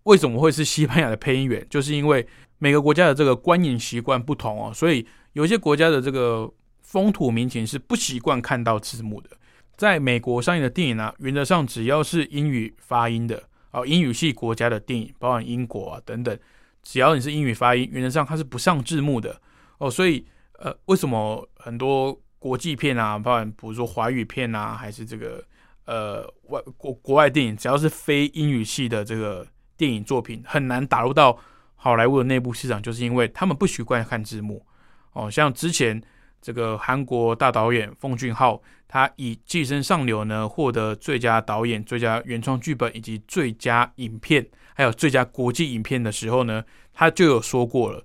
[0.04, 2.26] 为什么会是西班牙的配音员，就是因为
[2.58, 9.30] 每个国家的这个观影习惯不同哦，所以有些国家的这个风土民情是不习惯看到字幕的。
[9.76, 16.38] 在美国上映的电影呢，原则上只要是英语发音的哦，英语系国家的电影，包含英国啊等等，
[16.84, 19.42] 只要你是英语发音，原则上它是不上字幕的
[19.80, 19.90] 哦。
[19.90, 20.26] 所以
[20.60, 25.44] 呃，为什么很多国际片啊，包含比如说华语片啊，还是这个
[25.86, 31.36] 呃外国国外电影，只要是非英语系的这个电影作品，很难打入到
[31.76, 34.66] 好莱坞的内部市场，就是因为他们不习惯看字幕
[35.14, 35.30] 哦。
[35.30, 36.02] 像之前。
[36.44, 46.62] 这个韩国大导演奉俊昊，他以《寄生上流》呢获得最佳导演、最佳原创剧本以及最佳影片，还有最佳国际影片的时候呢，
[46.94, 48.04] 他就有说过了：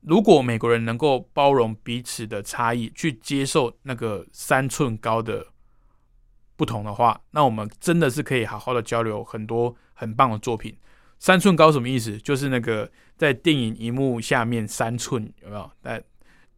[0.00, 5.46] 如果美国人能够包容彼此的差异，去接受那个三寸高的
[6.56, 10.76] 不同的话，那我们真的是可以好好的交流很多很棒的作品。
[11.20, 12.18] 三寸高什么意思？
[12.18, 15.70] 就是那个在电影荧幕下面三寸有没有？
[15.80, 16.02] 但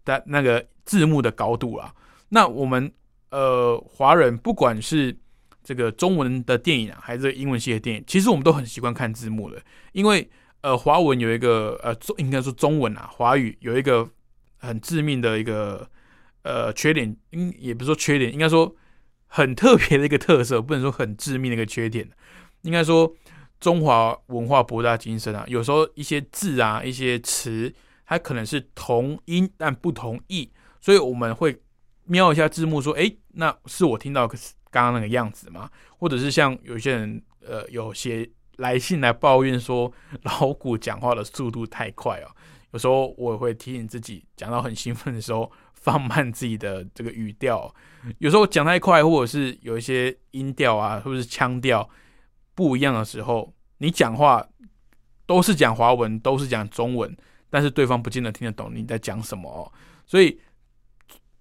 [0.05, 0.66] 但那个。
[0.82, 1.94] 字幕的高度啦，
[2.30, 2.90] 那我们
[3.30, 5.16] 呃华人不管是
[5.62, 10.28] 这个中文的电影啊，还是英文系的电影，其实我们都很习惯看字幕的，因为
[10.62, 14.09] 呃华文有一个呃中应该说中文啊，华语有一个
[14.57, 15.88] 很致命的一个
[16.42, 18.74] 呃缺点，应也不是说缺点，应该说
[19.28, 22.09] 很特别的一个特色，不能说很致命的一个缺点，
[22.62, 23.14] 应该说
[23.61, 27.72] 中华文化博大精深啊，有时候一些字啊一些词，
[28.11, 30.51] 它可能是同音但不同义。
[30.81, 31.57] 所以我们会
[32.07, 34.39] 瞄一下字幕，说：“哎，那是我听到刚
[34.71, 39.93] 刚那个样子吗？”或者是像有些人呃有些来信来抱怨说
[40.23, 42.29] 老古讲话的速度太快哦，
[42.73, 47.73] 有时候我也会提醒自己，讲到很兴奋的时候，放慢自己的这个语调。
[48.19, 51.89] 有时候讲太快，或者是有一些音调啊，或者是腔调
[52.55, 54.45] 不一样的时候，你讲话
[55.27, 57.15] 都是讲华文，都是讲中文，
[57.51, 59.70] 但是对方不见得听得懂你在讲什么哦。
[60.07, 60.40] 所以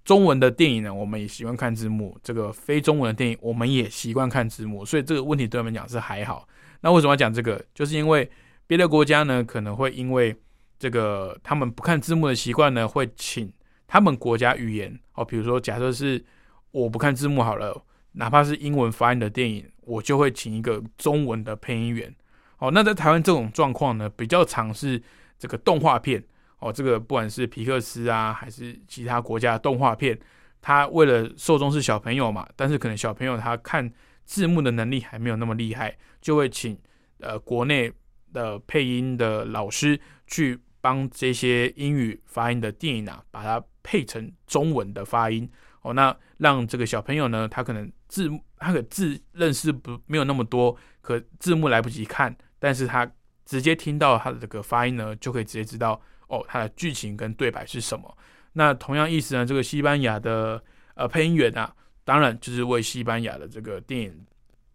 [0.03, 4.83] 中文的电影呢，我们也习惯看字幕；这个非中文的电影，我们也习惯看字幕。
[4.83, 6.47] 所以这个问题对我们讲是还好。
[6.81, 7.63] 那为什么要讲这个？
[7.73, 8.29] 就是因为
[8.65, 10.35] 别的国家呢，可能会因为
[10.79, 13.51] 这个他们不看字幕的习惯呢，会请
[13.85, 16.23] 他们国家语言哦，比如说假设是
[16.71, 17.83] 我不看字幕好了，
[18.13, 22.15] 哪怕是英文发音的电影，我就会请一个中文的配音员
[22.59, 22.71] 哦。
[22.71, 25.01] 那在台湾这种状况呢，比较常是
[25.39, 26.23] 这个动画片
[26.59, 30.15] 哦，这个不管是皮克斯啊，还是其他国家的动画片，
[30.61, 33.91] 他为了受众是小朋友嘛，但是可能小朋友他看
[34.25, 36.77] 字幕的能力还没有那么厉害，就会请
[37.21, 37.91] 呃国内
[38.33, 40.59] 的配音的老师去。
[40.81, 45.45] 帮这些英语发音的电影啊，把它配成中文的发音
[45.81, 53.05] 哦，那让这个小朋友呢，他可能字他的字认识不没有那么多，可字幕来不及看，但是他
[53.49, 58.15] 直接听到他的这个发音呢，就可以直接知道哦，他的剧情跟对白是什么。
[58.53, 61.73] 那同样意思呢，这个西班牙的呃配音员啊，
[62.03, 64.25] 当然就是为西班牙的这个电影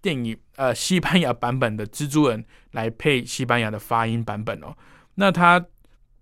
[0.02, 4.76] 电影呃西班牙版本的蜘蛛人来配西班牙的发音版本哦，
[5.14, 5.64] 那他。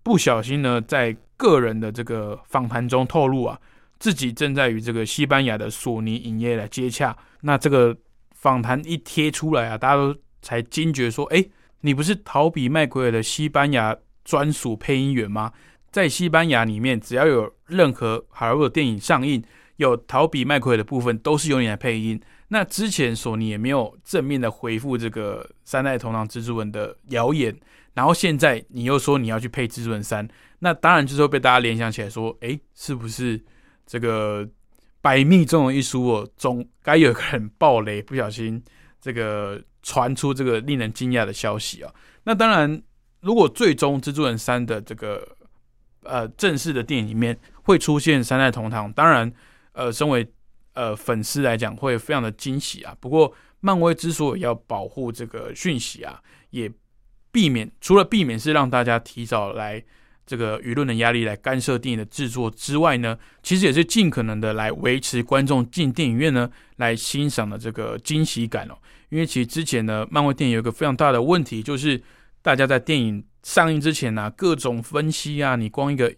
[0.05, 3.57] 不小心呢，在个人的这个访谈中透露啊，
[4.01, 7.17] 自己正在与这个西班牙的索尼影业来接洽。
[7.43, 7.97] 那这个
[8.33, 11.47] 访谈一贴出来啊，大家都才惊觉说：“哎，
[11.83, 15.53] 你不是逃比麦奎尔的西班牙专属配音员吗？
[15.91, 19.45] 在西班牙里面，只要有任何好莱坞电影上映，
[19.77, 22.21] 有逃比麦奎尔的部分，都是由你来配音。
[22.49, 27.55] 那之前索尼也没有正面的回复这个三代同堂蜘蛛人的谣言。”
[27.95, 30.27] 然后现在你又说你要去配《蜘蛛人三》，
[30.61, 33.39] 那当然就是会被大家联想起来，说，哎，是不是
[33.85, 34.49] 这个
[35.03, 38.63] 百密中有一疏哦，总该有个人爆雷，不小心
[38.99, 41.93] 这个传出这个令人惊讶的消息啊？
[42.25, 42.83] 那当然，
[43.21, 45.27] 如果最终《蜘蛛人三》的这个
[46.05, 49.33] 呃正式的电影里面会出现三代同堂，当然，
[49.73, 50.27] 呃，身为
[50.75, 52.97] 呃粉丝来讲会非常的惊喜啊。
[53.01, 56.21] 不过，漫威之所以要保护这个讯息啊，
[56.51, 56.71] 也
[57.31, 59.83] 避免除了避免是让大家提早来
[60.25, 68.75] 这个舆论的压力来干涉电影的制作之外呢，其实也是尽可能的来维持观众进电影院呢来欣赏的这个惊喜感哦。
[69.13, 72.03] 因为其实之前呢，漫威电影有一个非常大的问题，就是
[72.41, 76.13] 大家在电影上映之前呢，各种分析啊，你光一个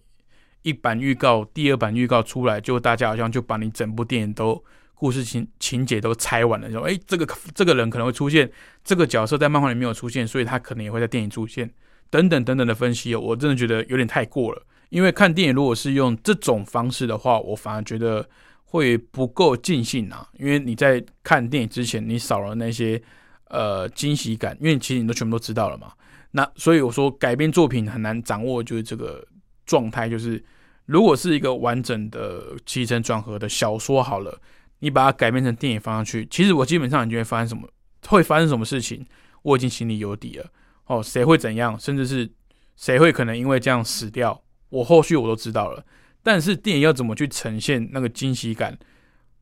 [0.62, 4.64] 一版预告、第二版预告出来，就大家好像就把你整部电影都。
[4.96, 8.50] 故事情情节都拆完了，说哎，这个这个人可能会出现，
[8.84, 11.68] 这个角色在漫画里没有出现，所以他可能也会在电影出现，
[12.08, 14.62] 等等等等的分析，我真的觉得有点太过了。
[14.88, 18.26] 因为看电影如果是用这种方式的话，我反而觉得
[18.74, 20.28] 会不够尽兴啊。
[20.36, 23.00] 因为你在看电影之前，你少了那些
[23.48, 25.92] 呃惊喜感，因为其实你都全部都知道了嘛。
[26.32, 29.24] 那所以我说改编作品很难掌握，就是这个
[29.64, 30.44] 状态，就是
[30.86, 34.40] 如果是一个完整的起承转合的小说好了。
[34.80, 37.66] 你把它改编成电影放上去，其实我基本上你就会发生什么，
[38.06, 39.06] 会发生什么事情，
[39.40, 40.44] 我已经心里有底了。
[40.86, 42.30] 哦，谁会怎样，甚至是
[42.76, 45.82] 谁会可能因为这样死掉，我后续我都知道了。
[46.24, 48.76] 但是电影要怎么去呈现那个惊喜感，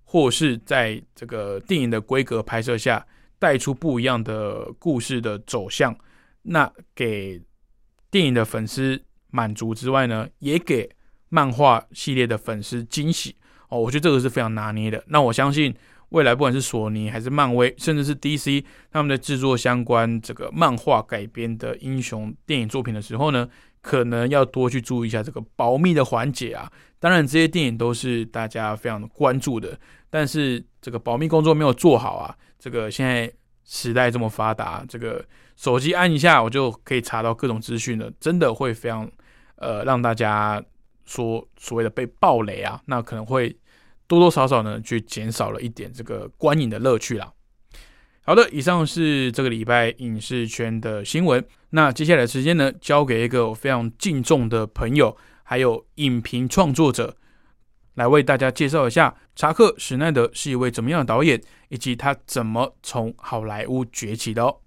[0.05, 3.07] 或是在这个电影的规格拍摄下
[3.39, 5.97] 带出不一样的故事的走向，
[6.43, 7.41] 那给
[8.11, 10.91] 电影的粉丝满足之外呢，也给
[11.29, 13.37] 漫画系列的粉丝惊喜。
[13.69, 15.03] 哦，我觉得这个是非常拿捏的。
[15.07, 15.75] 那我相信
[16.11, 23.49] 未来不管是索尼还是漫威，甚至是 DC，他们在制作相关这个漫画改编的英雄电影作品的时候呢，
[23.83, 26.73] 可能要多去注意一下这个保密的环节啊。
[26.99, 29.79] 当然，这些电影都是大家非常关注的，
[30.09, 32.35] 但是这个保密工作没有做好啊。
[32.59, 33.31] 这个现在
[33.65, 35.23] 时代这么发达，这个
[35.57, 39.11] 手机按一下我就可以查到各种资讯了，真的会非常
[39.57, 40.65] 呃让大家
[41.05, 43.55] 说所谓的被暴雷啊，那可能会。
[44.09, 47.33] 多多少少呢，去减少了一点这个观影的乐趣啦。
[48.25, 51.45] 好的，以上是这个礼拜影视圈的新闻。
[51.71, 57.17] 那接下来的时间呢，交给一个我非常敬重的朋友，还有影评创作者，
[57.95, 64.59] 来为大家介绍一下查克·史奈德是一位怎么样的导演，以及他怎么从好莱坞崛起的哦。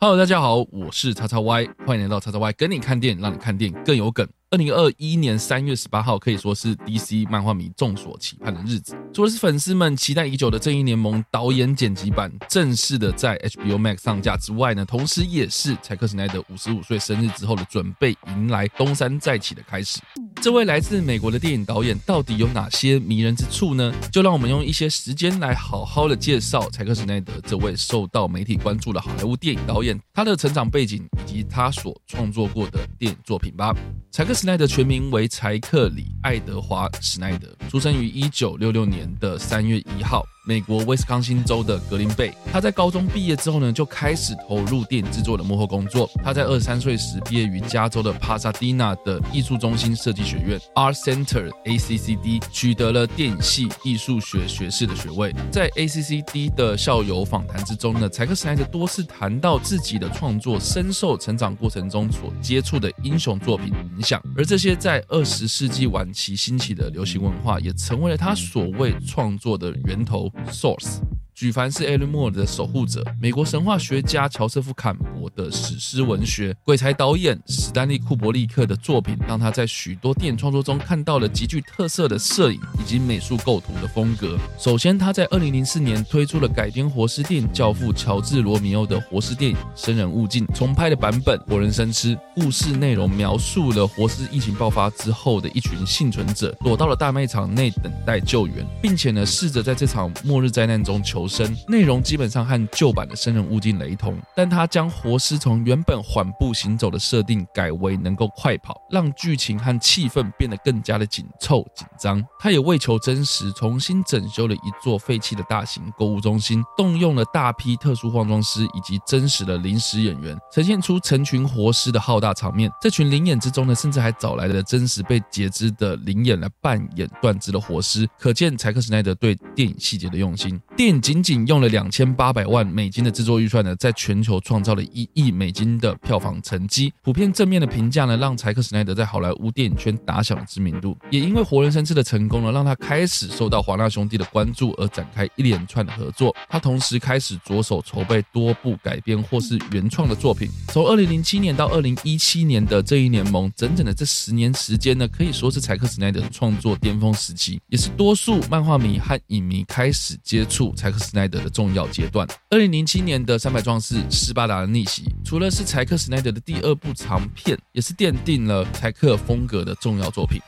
[0.00, 4.28] Hello，大家好，我是叉叉 Y，欢迎来到叉叉 Y，跟你看电影，让你看电影更有梗。
[4.50, 8.96] 二零二一年三月十八号可以说是 DC 漫画迷众所期盼的日子。
[9.12, 19.98] 除了是粉丝们期待已久的《正义联盟》导演剪辑版正式的在 HBO Max 上架之外呢，同时也是柴克·史奈德五十五岁生日之后的准备迎来东山再起的开始。
[20.40, 23.92] 这位来自美国的电影导演到底有哪些迷人之处呢？
[24.12, 33.74] 就让我们用一些时间来好好的介绍柴克·史奈德这位受到媒体关注的好莱坞电影导演，他的成长背景以及他所创作过的电影作品吧。
[34.12, 40.26] 柴克·施耐德全名为柴克里·爱德华·施耐德，出生于一九六六年的三月一号。
[40.48, 46.08] 美国威斯康星州的格林贝，他在高中毕业之后呢，就开始投入电影制作的幕后工作。
[46.22, 55.34] 他在二十三岁时毕业于加州的帕萨迪纳的艺术中心设计学院 （Art Center, ACCD），取得了电影系艺术学学士的学位。
[55.50, 70.30] 在 ACCD 的校友访谈之中呢，柴克·斯奈德多次谈到自己的创作深受成长过程中所接触的英雄作品影响，而这些在二十世纪晚期兴起的流行文化，也成为了他所谓创作的源头。
[70.50, 71.00] Source。
[71.36, 84.38] 举凡是艾伦·莫尔的守护者，美国神话学家乔瑟夫·坎伯的史诗文学，鬼才导演史丹利·库伯利克的作品，让他在许多电影创作中看到了极具特色的摄影以及美术构图的风格。
[84.58, 92.18] 首先，他在2004年推出了改编活尸电影教父乔治·罗密欧的活尸电影《生人勿近》重拍的版本，活人生吃。
[92.34, 101.25] 故事内容描述了活尸疫情爆发之后的一群幸存者，躲到了大卖场内等待救援，并且呢，试着在这场末日灾难中求。
[101.26, 112.24] 生内容基本上和旧版的《生人勿近》雷同，但他将活尸从原本缓步行走的设定改为能够快跑，让剧情和气氛变得更加的紧凑紧张。
[112.38, 122.70] 他也为求真实，重新整修了一座废弃的大型购物中心，动用了大批特殊化妆师以及真实的临时演员，呈现出成群活尸的浩大场面。
[122.80, 130.60] 这群灵演之中呢，甚至还找来了真实被截肢的灵演来扮演断肢的活尸，可见柴克史奈德对电影细节的用心。
[130.76, 136.92] 电影仅仅用了两千八百万美金的制作预算呢，在全球创造了一亿美金的票房成绩。
[137.02, 140.96] 普遍正面的评价呢，让柴克史奈德在好莱坞电影圈打响了知名度。
[141.10, 146.34] 也因为《活人生吃》的成功呢，让他开始受到华纳兄弟的关注，而展开一连串的合作。
[146.48, 150.48] 他同时开始着手筹备多部改编或是原创的作品。
[150.68, 160.72] 从二零零七年到二零一七年的这一联盟，整整的这十年时间呢，可以说是柴克史奈德创作巅峰时期，也是多数漫画迷和影迷开始接触。
[160.74, 162.26] 柴克·斯奈德的重要阶段。
[162.50, 170.40] 二零零七年的《三百壮士：斯巴达的逆袭》，除了是柴克·斯奈德的第二部长片，也是奠定了柴克风格的重要作品。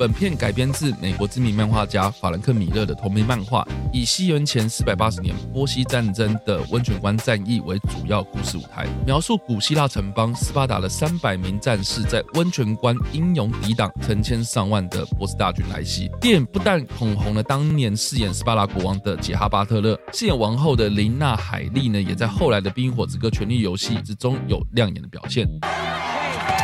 [0.00, 16.10] 本片改编自美国知名漫画家法兰克·米勒的同名漫画，以西元前四百八十年波西战争的温泉关战役为主要故事舞台，描述古希腊城邦斯巴达的三百名战士在温泉关英勇抵挡成千上万的波斯大军来袭。
[16.18, 25.46] 电影不但捧红了当年饰演斯巴达国王的杰哈巴特勒，饰演王后的琳娜·海莉呢，也在后来的《冰火之歌：权力游戏》之中有亮眼的表现。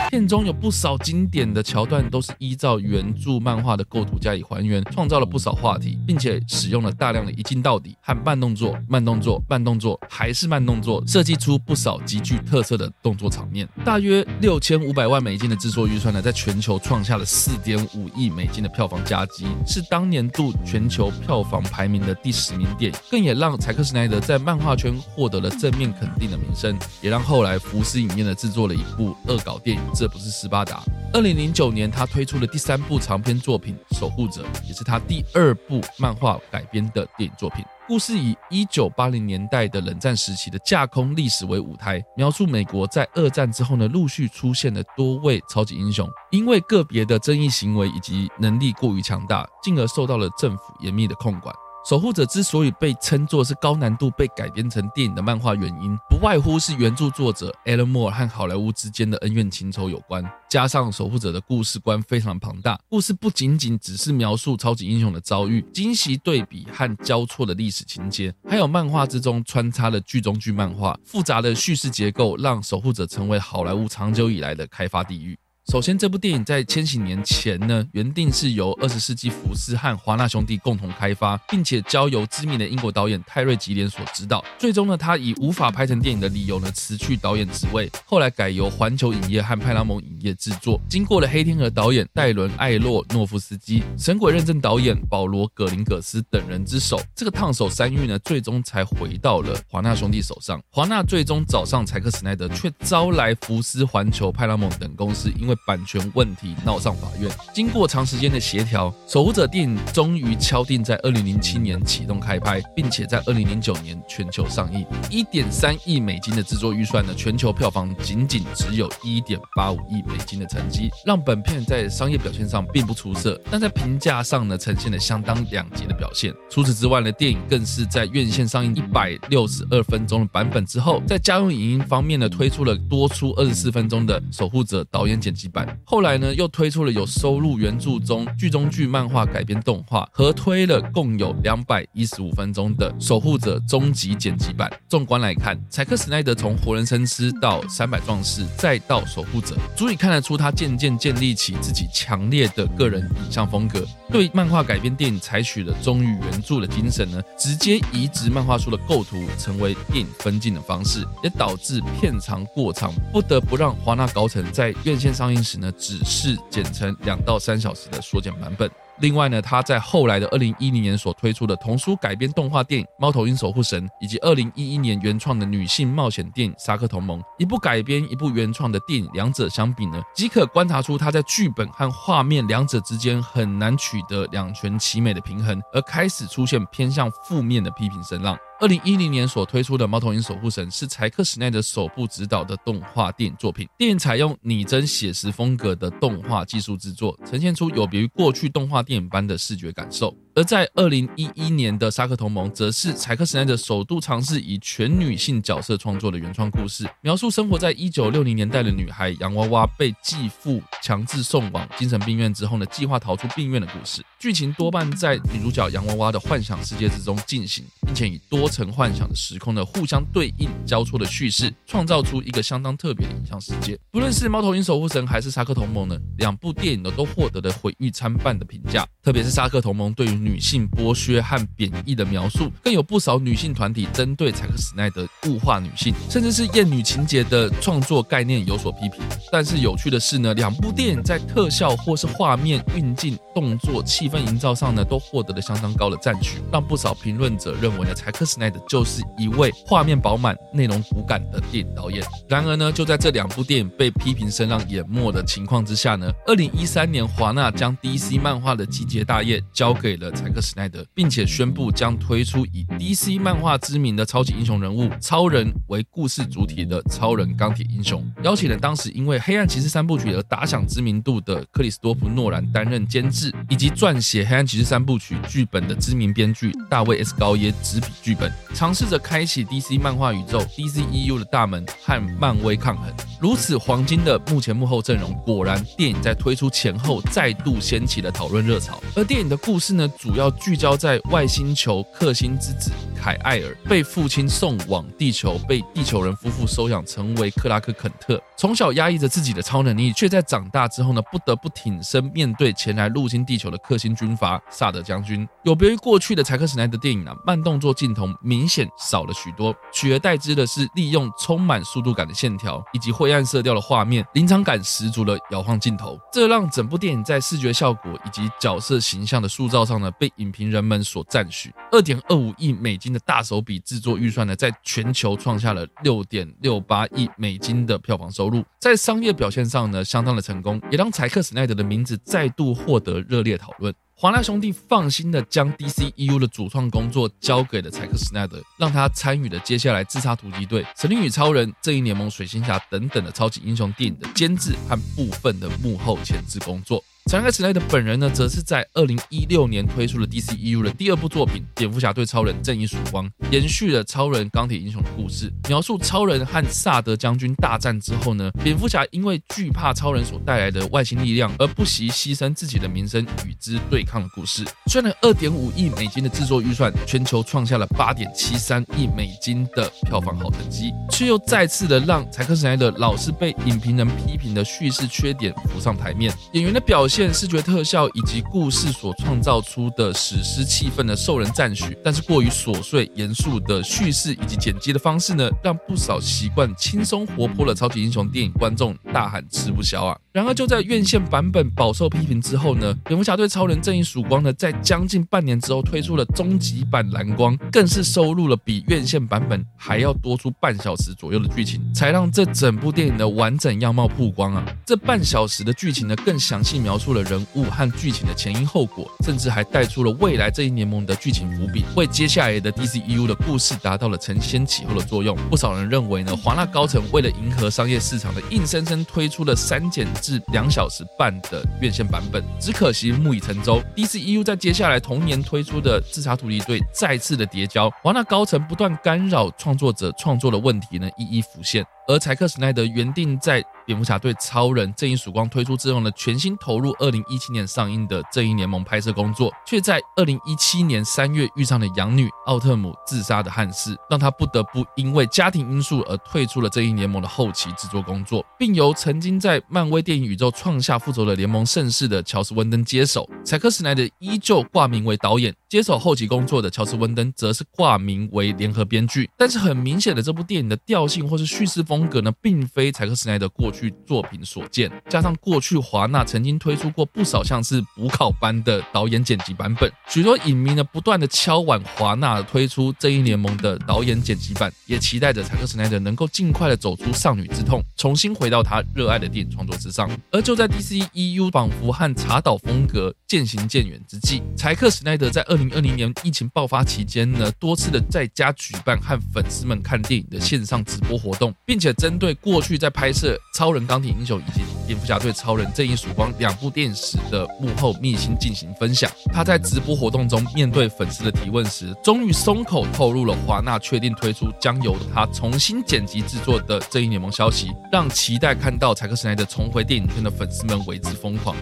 [0.08, 13.68] 片中有不少经典的桥段，都是依照原著漫画的构图加以还原，创造了不少话题，并且使用了大量的一镜到底和慢动作、慢动作、慢动作，还是慢动作，设计出不少极具特色的动作场面。
[13.84, 29.82] 大约六千五百万美金的制作预算呢，在全球创下了四点五亿美金的票房佳绩，是当年度全球票房排名的第十名电影，更也让柴克·斯奈德在漫画圈获得了正面肯定的名声，也让后来福斯影业呢制作了一部恶搞电影。
[29.98, 30.82] 这不是斯巴达。
[31.14, 37.64] 二零零九年，他推出了第三部长篇作品《守护者》，也是他第二部漫画改编的电影作品。
[37.88, 51.54] 故事以一九八零年代的冷战时期的架空历史为舞台，描述美国在二战之后呢，陆续出现了多位超级英雄，因为个别的争议行为以及能力过于强大，进而受到了政府严密的控管。
[51.88, 75.38] 守护者之所以被称作是高难度被改编成电影的漫画，原因不外乎是原著作者 Alan Moore 和好莱坞之间的恩怨情仇有关，加上守护者的故事观非常庞大，故事不仅仅只是描述超级英雄的遭遇，惊喜对比和交错的历史情节，还有漫画之中穿插了剧中剧漫画，复杂的叙事结构让守护者成为好莱坞长久以来的开发地域。
[75.68, 84.44] 首先，这部电影在千禧年前呢，原定是由二十世纪福斯和华纳兄弟共同开发，并且交由知名的英国导演泰瑞吉连所执导。
[84.60, 90.80] 最终呢，他以无法拍成电影的理由呢，辞去导演职位，后来改由环球影业和派拉蒙影业制作。
[90.88, 100.62] 经过了黑天鹅导演戴伦艾洛诺夫斯基、神鬼认证导演保罗葛林葛斯等人之手，这个烫手山芋呢，最终才回到了华纳兄弟手上。
[100.70, 107.30] 华纳最终找上柴克史奈德，却招来福斯、环球、派拉蒙等公司，因为版权问题闹上法院。
[107.54, 114.84] 经过长时间的协调，《守护者》电影终于敲定在二零零七年启动开拍，并且在二零零九年全球上映。
[115.10, 126.34] 一点三亿美金的制作预算呢，全球票房仅仅只有一点八五亿美金的成绩，让本片在商业表现上并不出色，但在评价上呢，呈现了相当两极的表现。
[126.50, 135.66] 除此之外呢，电影更是在院线上映一百六十二分钟的版本之后，在家用影音方面呢，推出了多出二十四分钟的《守护者》导演剪辑版。
[135.84, 144.70] 后来呢，又推出了有收录原著中剧中剧漫画改编动画，合推了共有两百一十五分钟的《守护者》终极剪辑版。
[144.88, 153.86] 纵观来看，柴克史奈德从《活人生吃》到《三百壮士》，再到《守护者》，足以看得出他渐渐建立起自己强烈的个人影像风格。
[154.10, 168.70] 对漫画改编电影采取了忠于原著的精神呢，直接移植漫画书的构图，成为电影分镜的方式，也导致片长过长，不得不让华纳高层在院线上映时呢，只是剪成两到三小时的缩减版本。
[169.00, 188.34] 另外呢，他在后来的二零一零年所推出的童书改编动画电影《猫头鹰守护神》，以及二零一一年原创的女性冒险电影《沙克同盟》，一部改编一部原创的电影，两者相比呢，即可观察出他在剧本和画面两者之间很难取得两全其美的平衡，而开始出现偏向负面的批评声浪。
[188.58, 193.68] 二零一零年所推出的《猫头鹰守护神》是柴克史奈德首部执导的动画电影作品。
[193.76, 200.16] 电影采用拟真写实风格的动画技术制作，呈现出有别于过去动画电影般的视觉感受。
[200.36, 214.04] 而在二零一一年的《沙克同盟》，则是柴克史奈德首度尝试以全女性角色创作的原创故事，描述生活在一九六零年代的女孩洋娃娃被继父强制送往精神病院之后呢，计划逃出病院的故事。
[214.18, 223.78] 剧情多半在女主角洋娃娃的幻想世界之中进行，并且以多层幻想的时空的互相对应交错的叙事，创造出一个相当特别的影像世界。
[223.90, 239.00] 不论是《猫头鹰守护神》还是《沙克同盟》呢，两部电影呢都获得了毁誉参半的评价，特别是《沙克同盟》对于女性剥削和贬义的描述，更有不少女性团体针对柴克史奈德物化女性，甚至是厌女情节的创作概念有所批评。
[239.30, 252.02] 但是有趣的是呢，两部电影在特效或是画面运镜、动作、气氛营造上呢，都获得了相当高的赞许，让不少评论者认为呢，柴克史奈德就是一位画面饱满、内容骨感的电影导演。
[252.26, 260.56] 然而呢，就在这两部电影被批评声浪淹没的情况之下呢，二零一三年华纳将 DC 漫画的集结大业交给了柴克史。
[260.56, 282.92] 奈德，并且宣布将推出以 DC 漫画知名的超级英雄人物超人为故事主体的超人钢铁英雄，邀请了当时因为黑暗骑士三部曲而打响知名度的克里斯多夫诺兰担任监制，以及撰写黑暗骑士三部曲剧本的知名编剧大卫 S 高耶执笔剧本，尝试着开启 DC 漫画宇宙 DCEU 的大门和漫威抗衡。
[283.20, 288.80] 如此黄金的幕前幕后阵容，果然电影在推出前后再度掀起了讨论热潮。
[288.94, 290.26] 而电影的故事呢，主要。
[290.46, 298.20] 聚焦在外星球克星之子凯艾尔被父亲送往地球，被地球人夫妇收养，成为克拉克肯特。
[298.36, 305.26] 从小压抑着自己的超能力，却在长大之后呢，不得不挺身面对前来入侵地球的克星军阀萨德将军。
[305.44, 315.98] 有别于过去的柴克史奈德电影啊，慢动作镜头明显少了许多，取而代之的是利用充满速度感的线条以及灰暗色调的画面，临场感十足的摇晃镜头。
[316.12, 321.52] 这让整部电影在视觉效果以及角色形象的塑造上呢，被影评人们所赞许。
[321.70, 333.74] 二点二五亿美金的大手笔制作预算呢，在全球创下了六点六八亿美金的票房收入，在商业表现上呢，相当的成功，也让柴克史奈德的名字再度获得热烈讨论。
[333.98, 346.84] 华纳兄弟放心的将 DCEU 的主创工作交给了柴克斯奈德，让他参与了接下来自杀突击队、神力女超人、正义联盟、水行侠等等的超级英雄电影的监制和部分的幕后前置工作。
[347.08, 364.44] 查克·史奈德本人呢，则是在二零一六年推出了 DCEU 的第二部作品《蝙蝠侠对超人：正义曙光》，延续了超人、钢铁英雄的故事，描述超人和萨德将军大战之后呢，蝙蝠侠因为惧怕超人所带来的外星力量，而不惜牺牲自己的名声与之对抗的故事。
[364.66, 376.95] 虽然二点五亿美金的制作预算，全球创下了八点七三亿美金的票房好成绩，却又再次的让柴克·史奈德老是被影评人批评的叙事缺点浮上台面，演员的表现。
[376.96, 381.76] 现视觉特效以及故事所创造出的史诗气氛呢，受人赞许。
[381.84, 389.98] 但是过于琐碎、严肃的叙事以及剪辑的方式呢，让不少习惯轻松活泼的超级英雄电影观众大喊吃不消啊！
[390.10, 404.42] 然而就在院线版本饱受批评之后呢，蝙蝠侠对超人正义曙光呢，在将近半年之后推出了终极版蓝光，更是收录了比院线版本还要多出半小时左右的剧情，才让这整部电影的完整样貌曝光啊！
[404.64, 415.16] 这半小时的剧情呢，更详细描述出了人物和剧情的前因后果，甚至还带出了未来这一联盟的剧情伏笔，为接下来的 DCEU 的故事达到了承先启后的作用。
[415.28, 419.84] 不少人认为呢，华纳高层为了迎合商业市场的，硬生生推出了删减。
[420.00, 423.60] 至两小时半的院线版本，只可惜木已成舟。
[423.74, 431.66] DCEU 在接下来同年推出的《自杀突击队》再次的叠交，华纳高层不断干扰创作者创作的问题呢，一一浮现。
[431.88, 453.08] 而柴克·史奈德原定在蝙蝠侠对超人正义曙光推出之后呢，全新投入二零一七年上映的正义联盟拍摄工作，却在二零一七年三月遇上了养女奥特姆自杀的憾事，让他不得不因为家庭因素而退出了正义联盟的后期制作工作，并由曾经在漫威电影宇宙创下复仇者联盟盛世的乔斯·温登接手。
[453.24, 459.08] 柴克·史奈德依旧挂名为导演，接手后期工作的乔斯·温登则是挂名为联合编剧。
[459.16, 461.75] 但是很明显的，这部电影的调性或是叙事风。
[461.76, 464.70] 风格呢，并非柴克·斯奈德过去作品所见。
[464.88, 479.90] 加上过去华纳曾经推出过不少像是补考班的导演剪辑版本，许多影迷呢不断的敲碗华纳推出正义联盟的导演剪辑版，也期待着柴克·斯奈德能够尽快的走出少女之痛，重新回到他热爱的电影创作之上。
[480.10, 491.65] 而就在 DCEU 仿佛和查导风格渐行渐远之际，柴克·斯奈德在二零二零年疫情爆发期间呢，多次的在家举办和粉丝们看电影的线上直播活动，并且。
[491.66, 498.88] 且针对过去在拍摄《超人钢铁英雄》以及《蝙蝠侠对超人正义曙光》两部电影时的幕后秘辛进行分享。
[499.12, 511.34] 他在直播活动中面对粉丝的提问时，终于松口透露了华纳确定推出将由他重新剪辑制作的《正义联盟》消息，让期待看到柴克·斯奈德重回电影圈的粉丝们为之疯狂。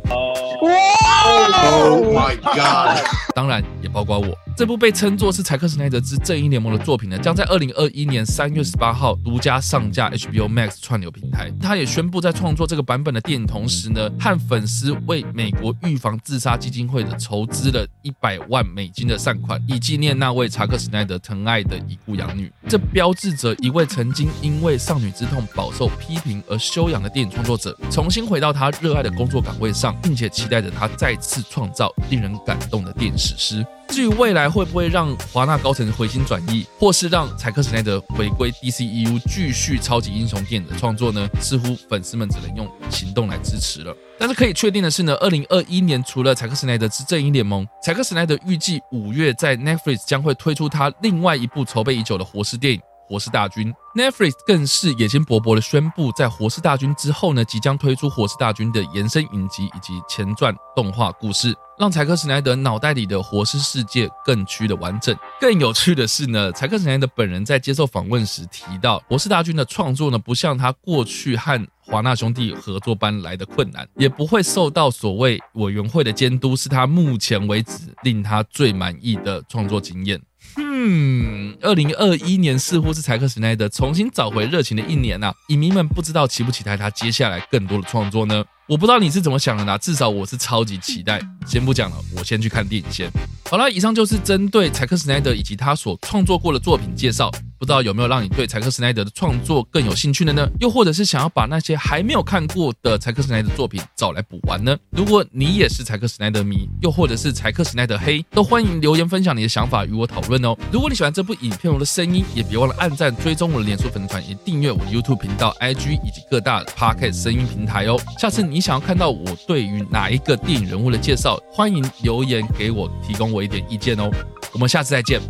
[1.27, 3.05] Oh my god！
[3.35, 4.35] 当然也包括我。
[4.57, 11.53] 这部被称作是柴克·斯奈德之正义联盟的作品呢，将在二零二一年三月十八号独家上架 HBO Max 串流平台。
[11.61, 22.53] 他也宣布在创作这个版本的电影同时呢，和粉丝为美国预防自杀基金会的筹资了一百万美金的善款，以纪念那位查克·斯奈德疼爱的已故养女。
[22.69, 33.67] 这标志着一位曾经因为少女之痛饱受批评而休养的电影创作者，重新回到他热爱的工作岗位上，并且期待着他再次创造令人感动的电影史诗。
[33.89, 41.29] 至于未来会不会让华纳高层回心转意，或是让柴克·史奈德回归 DCEU 继续超级英雄电影的创作呢？
[41.41, 43.95] 似乎粉丝们只能用行动来支持了。
[44.19, 52.81] 但是可以确定的是呢，二零二一年除了柴克·史奈德之正义联盟，柴克·史奈德预计五月在 Netflix 将会推出他另外一部筹备已久的活尸电影。
[53.07, 65.15] 活尸大军，Netflix 更是野心勃勃的宣布，在活尸大军之后呢，即将推出活尸大军的延伸影集以及前传动画故事，让柴克·史奈德脑袋里的活尸世界更趋的完整。
[65.41, 80.19] 更有趣的是呢，柴克·史奈德本人在接受访问时提到，活尸大军的创作呢，不像他过去和华纳兄弟合作般来的困难，也不会受到所谓委员会的监督，是他目前为止令他最满意的创作经验。
[80.57, 88.45] 嗯，二零二一年似乎是柴克·史奈德重新找回热情的一年呐，影迷们不知道期不期待他接下来更多的创作呢？
[88.67, 89.77] 我不知道你是怎么想的呢？
[89.77, 91.21] 至少我是超级期待。
[91.47, 93.11] 先不讲了，我先去看电影先。
[93.51, 97.31] 好了，以上就是针对柴克·斯奈德以及他所创作过的作品介绍。
[97.57, 100.47] 不知道有没有让你对柴克·斯奈德的创作更有兴趣的呢？
[100.61, 104.77] 又或者是想要把那些还没有看过的柴克·斯奈德作品找来补完呢？
[104.91, 110.57] 如果你也是柴克·斯奈德迷，又或者是柴克·斯奈德黑，都欢迎留言分享你的想法与我讨论哦。
[110.73, 117.99] 如果你喜欢这部影片我的声音，也别忘了按赞、追踪我的脸书粉丝团，也订阅我的 YouTube 频道、IG 以及各大 Podcast 声音平台哦。
[118.19, 124.09] 下次你你想要看到我对于哪一个电影人物的介绍，欢迎留言给我，提供我一点意见哦。
[124.53, 125.21] 我们下次再见，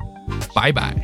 [0.54, 0.94] 拜拜。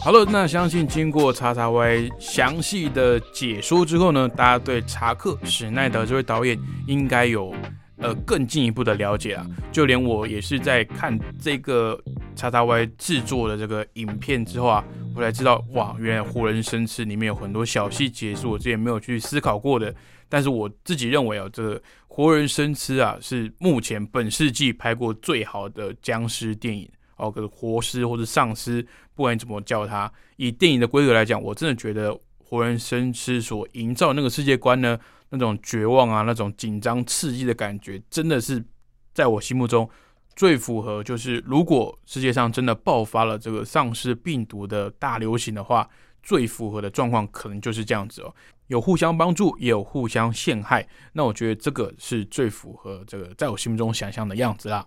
[0.00, 6.56] 好了，那相信经过叉叉 Y 详细的解说之后呢，大家对查克史奈德这位导演
[6.86, 7.52] 应该有
[7.98, 9.46] 呃更进一步的了解啊。
[9.72, 12.00] 就连我也是在看这个
[12.36, 14.84] 叉叉 Y 制作的这个影片之后啊，
[15.14, 19.94] 我才知道哇，原来《活人生吃》里面有很多小细节是我之前没有去思考过的。
[20.28, 21.78] 但是我自己认为啊，这个
[22.08, 26.88] 《活人生吃》啊是目前本世纪拍过最好的僵尸电影。
[27.16, 28.84] 哦，个活尸或者丧尸，
[29.14, 34.98] 不管你怎么叫它，以电影的规格来讲，我真的觉得活人生吃所营造那个世界观呢，
[35.34, 38.64] 那种绝望啊，那种紧张刺激的感觉，真的是
[39.12, 39.88] 在我心目中
[40.34, 41.02] 最符合。
[41.02, 45.88] 就是如果世界上真的爆发了这个丧尸病毒的大流行的话，
[46.22, 48.34] 最符合的状况可能就是这样子哦，
[48.68, 50.88] 有互相帮助，也有互相陷害。
[51.12, 54.86] 那我觉得这个是最符合这个在我心目中想象的样子啦。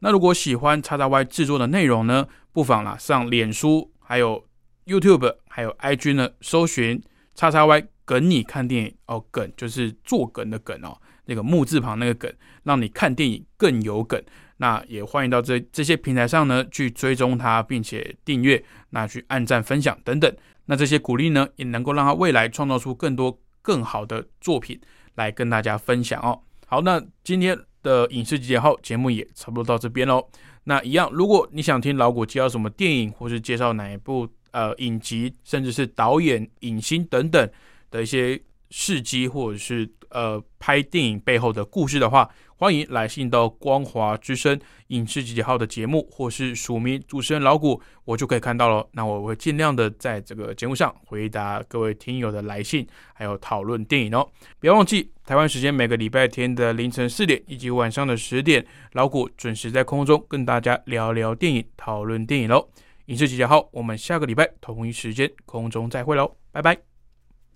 [0.00, 4.44] 那如果喜欢叉叉 Y 制作的内容呢，不妨啦上脸书、还有
[4.86, 7.00] YouTube、还有 IG 呢，搜寻
[7.34, 10.96] 叉叉 Y 梗你看电影哦，梗就是做梗的梗哦，
[11.26, 12.32] 那个木字旁那个梗，
[12.62, 14.22] 让你看电影更有梗。
[14.58, 20.36] 那也欢迎到这这些平台上呢去追踪它，并且订阅，那去按赞、分享等等。
[20.66, 24.80] 那这些鼓励呢，也能够让他未来创造出更多更好的作品
[25.14, 26.40] 来跟大家分享哦。
[26.66, 27.58] 好，那今天。
[27.84, 30.26] 的影视集结号节目也差不多到这边喽。
[30.62, 37.46] 那一样，如果你想听老谷介绍什么电影，或是介绍哪一部呃影集，甚至是导演、影星等等
[37.94, 38.40] 的一些
[38.70, 48.84] 事迹，或者是呃拍电影背后的故事的话，欢迎来信到光华之声影视集结号的节目，或是署名主持人老谷，我就可以看到了。
[48.90, 54.28] 那我会尽量的在这个节目上回答各位听友的来信，还有讨论电影哦。
[54.58, 55.08] 不要忘记。
[55.24, 62.68] 台湾时间每个礼拜天的凌晨四点以及晚上的十点，老谷准时在空中跟大家聊聊电影、讨论电影喽。
[63.06, 66.93] 影视集结号，我们下个礼拜同一时间空中再会喽，拜拜。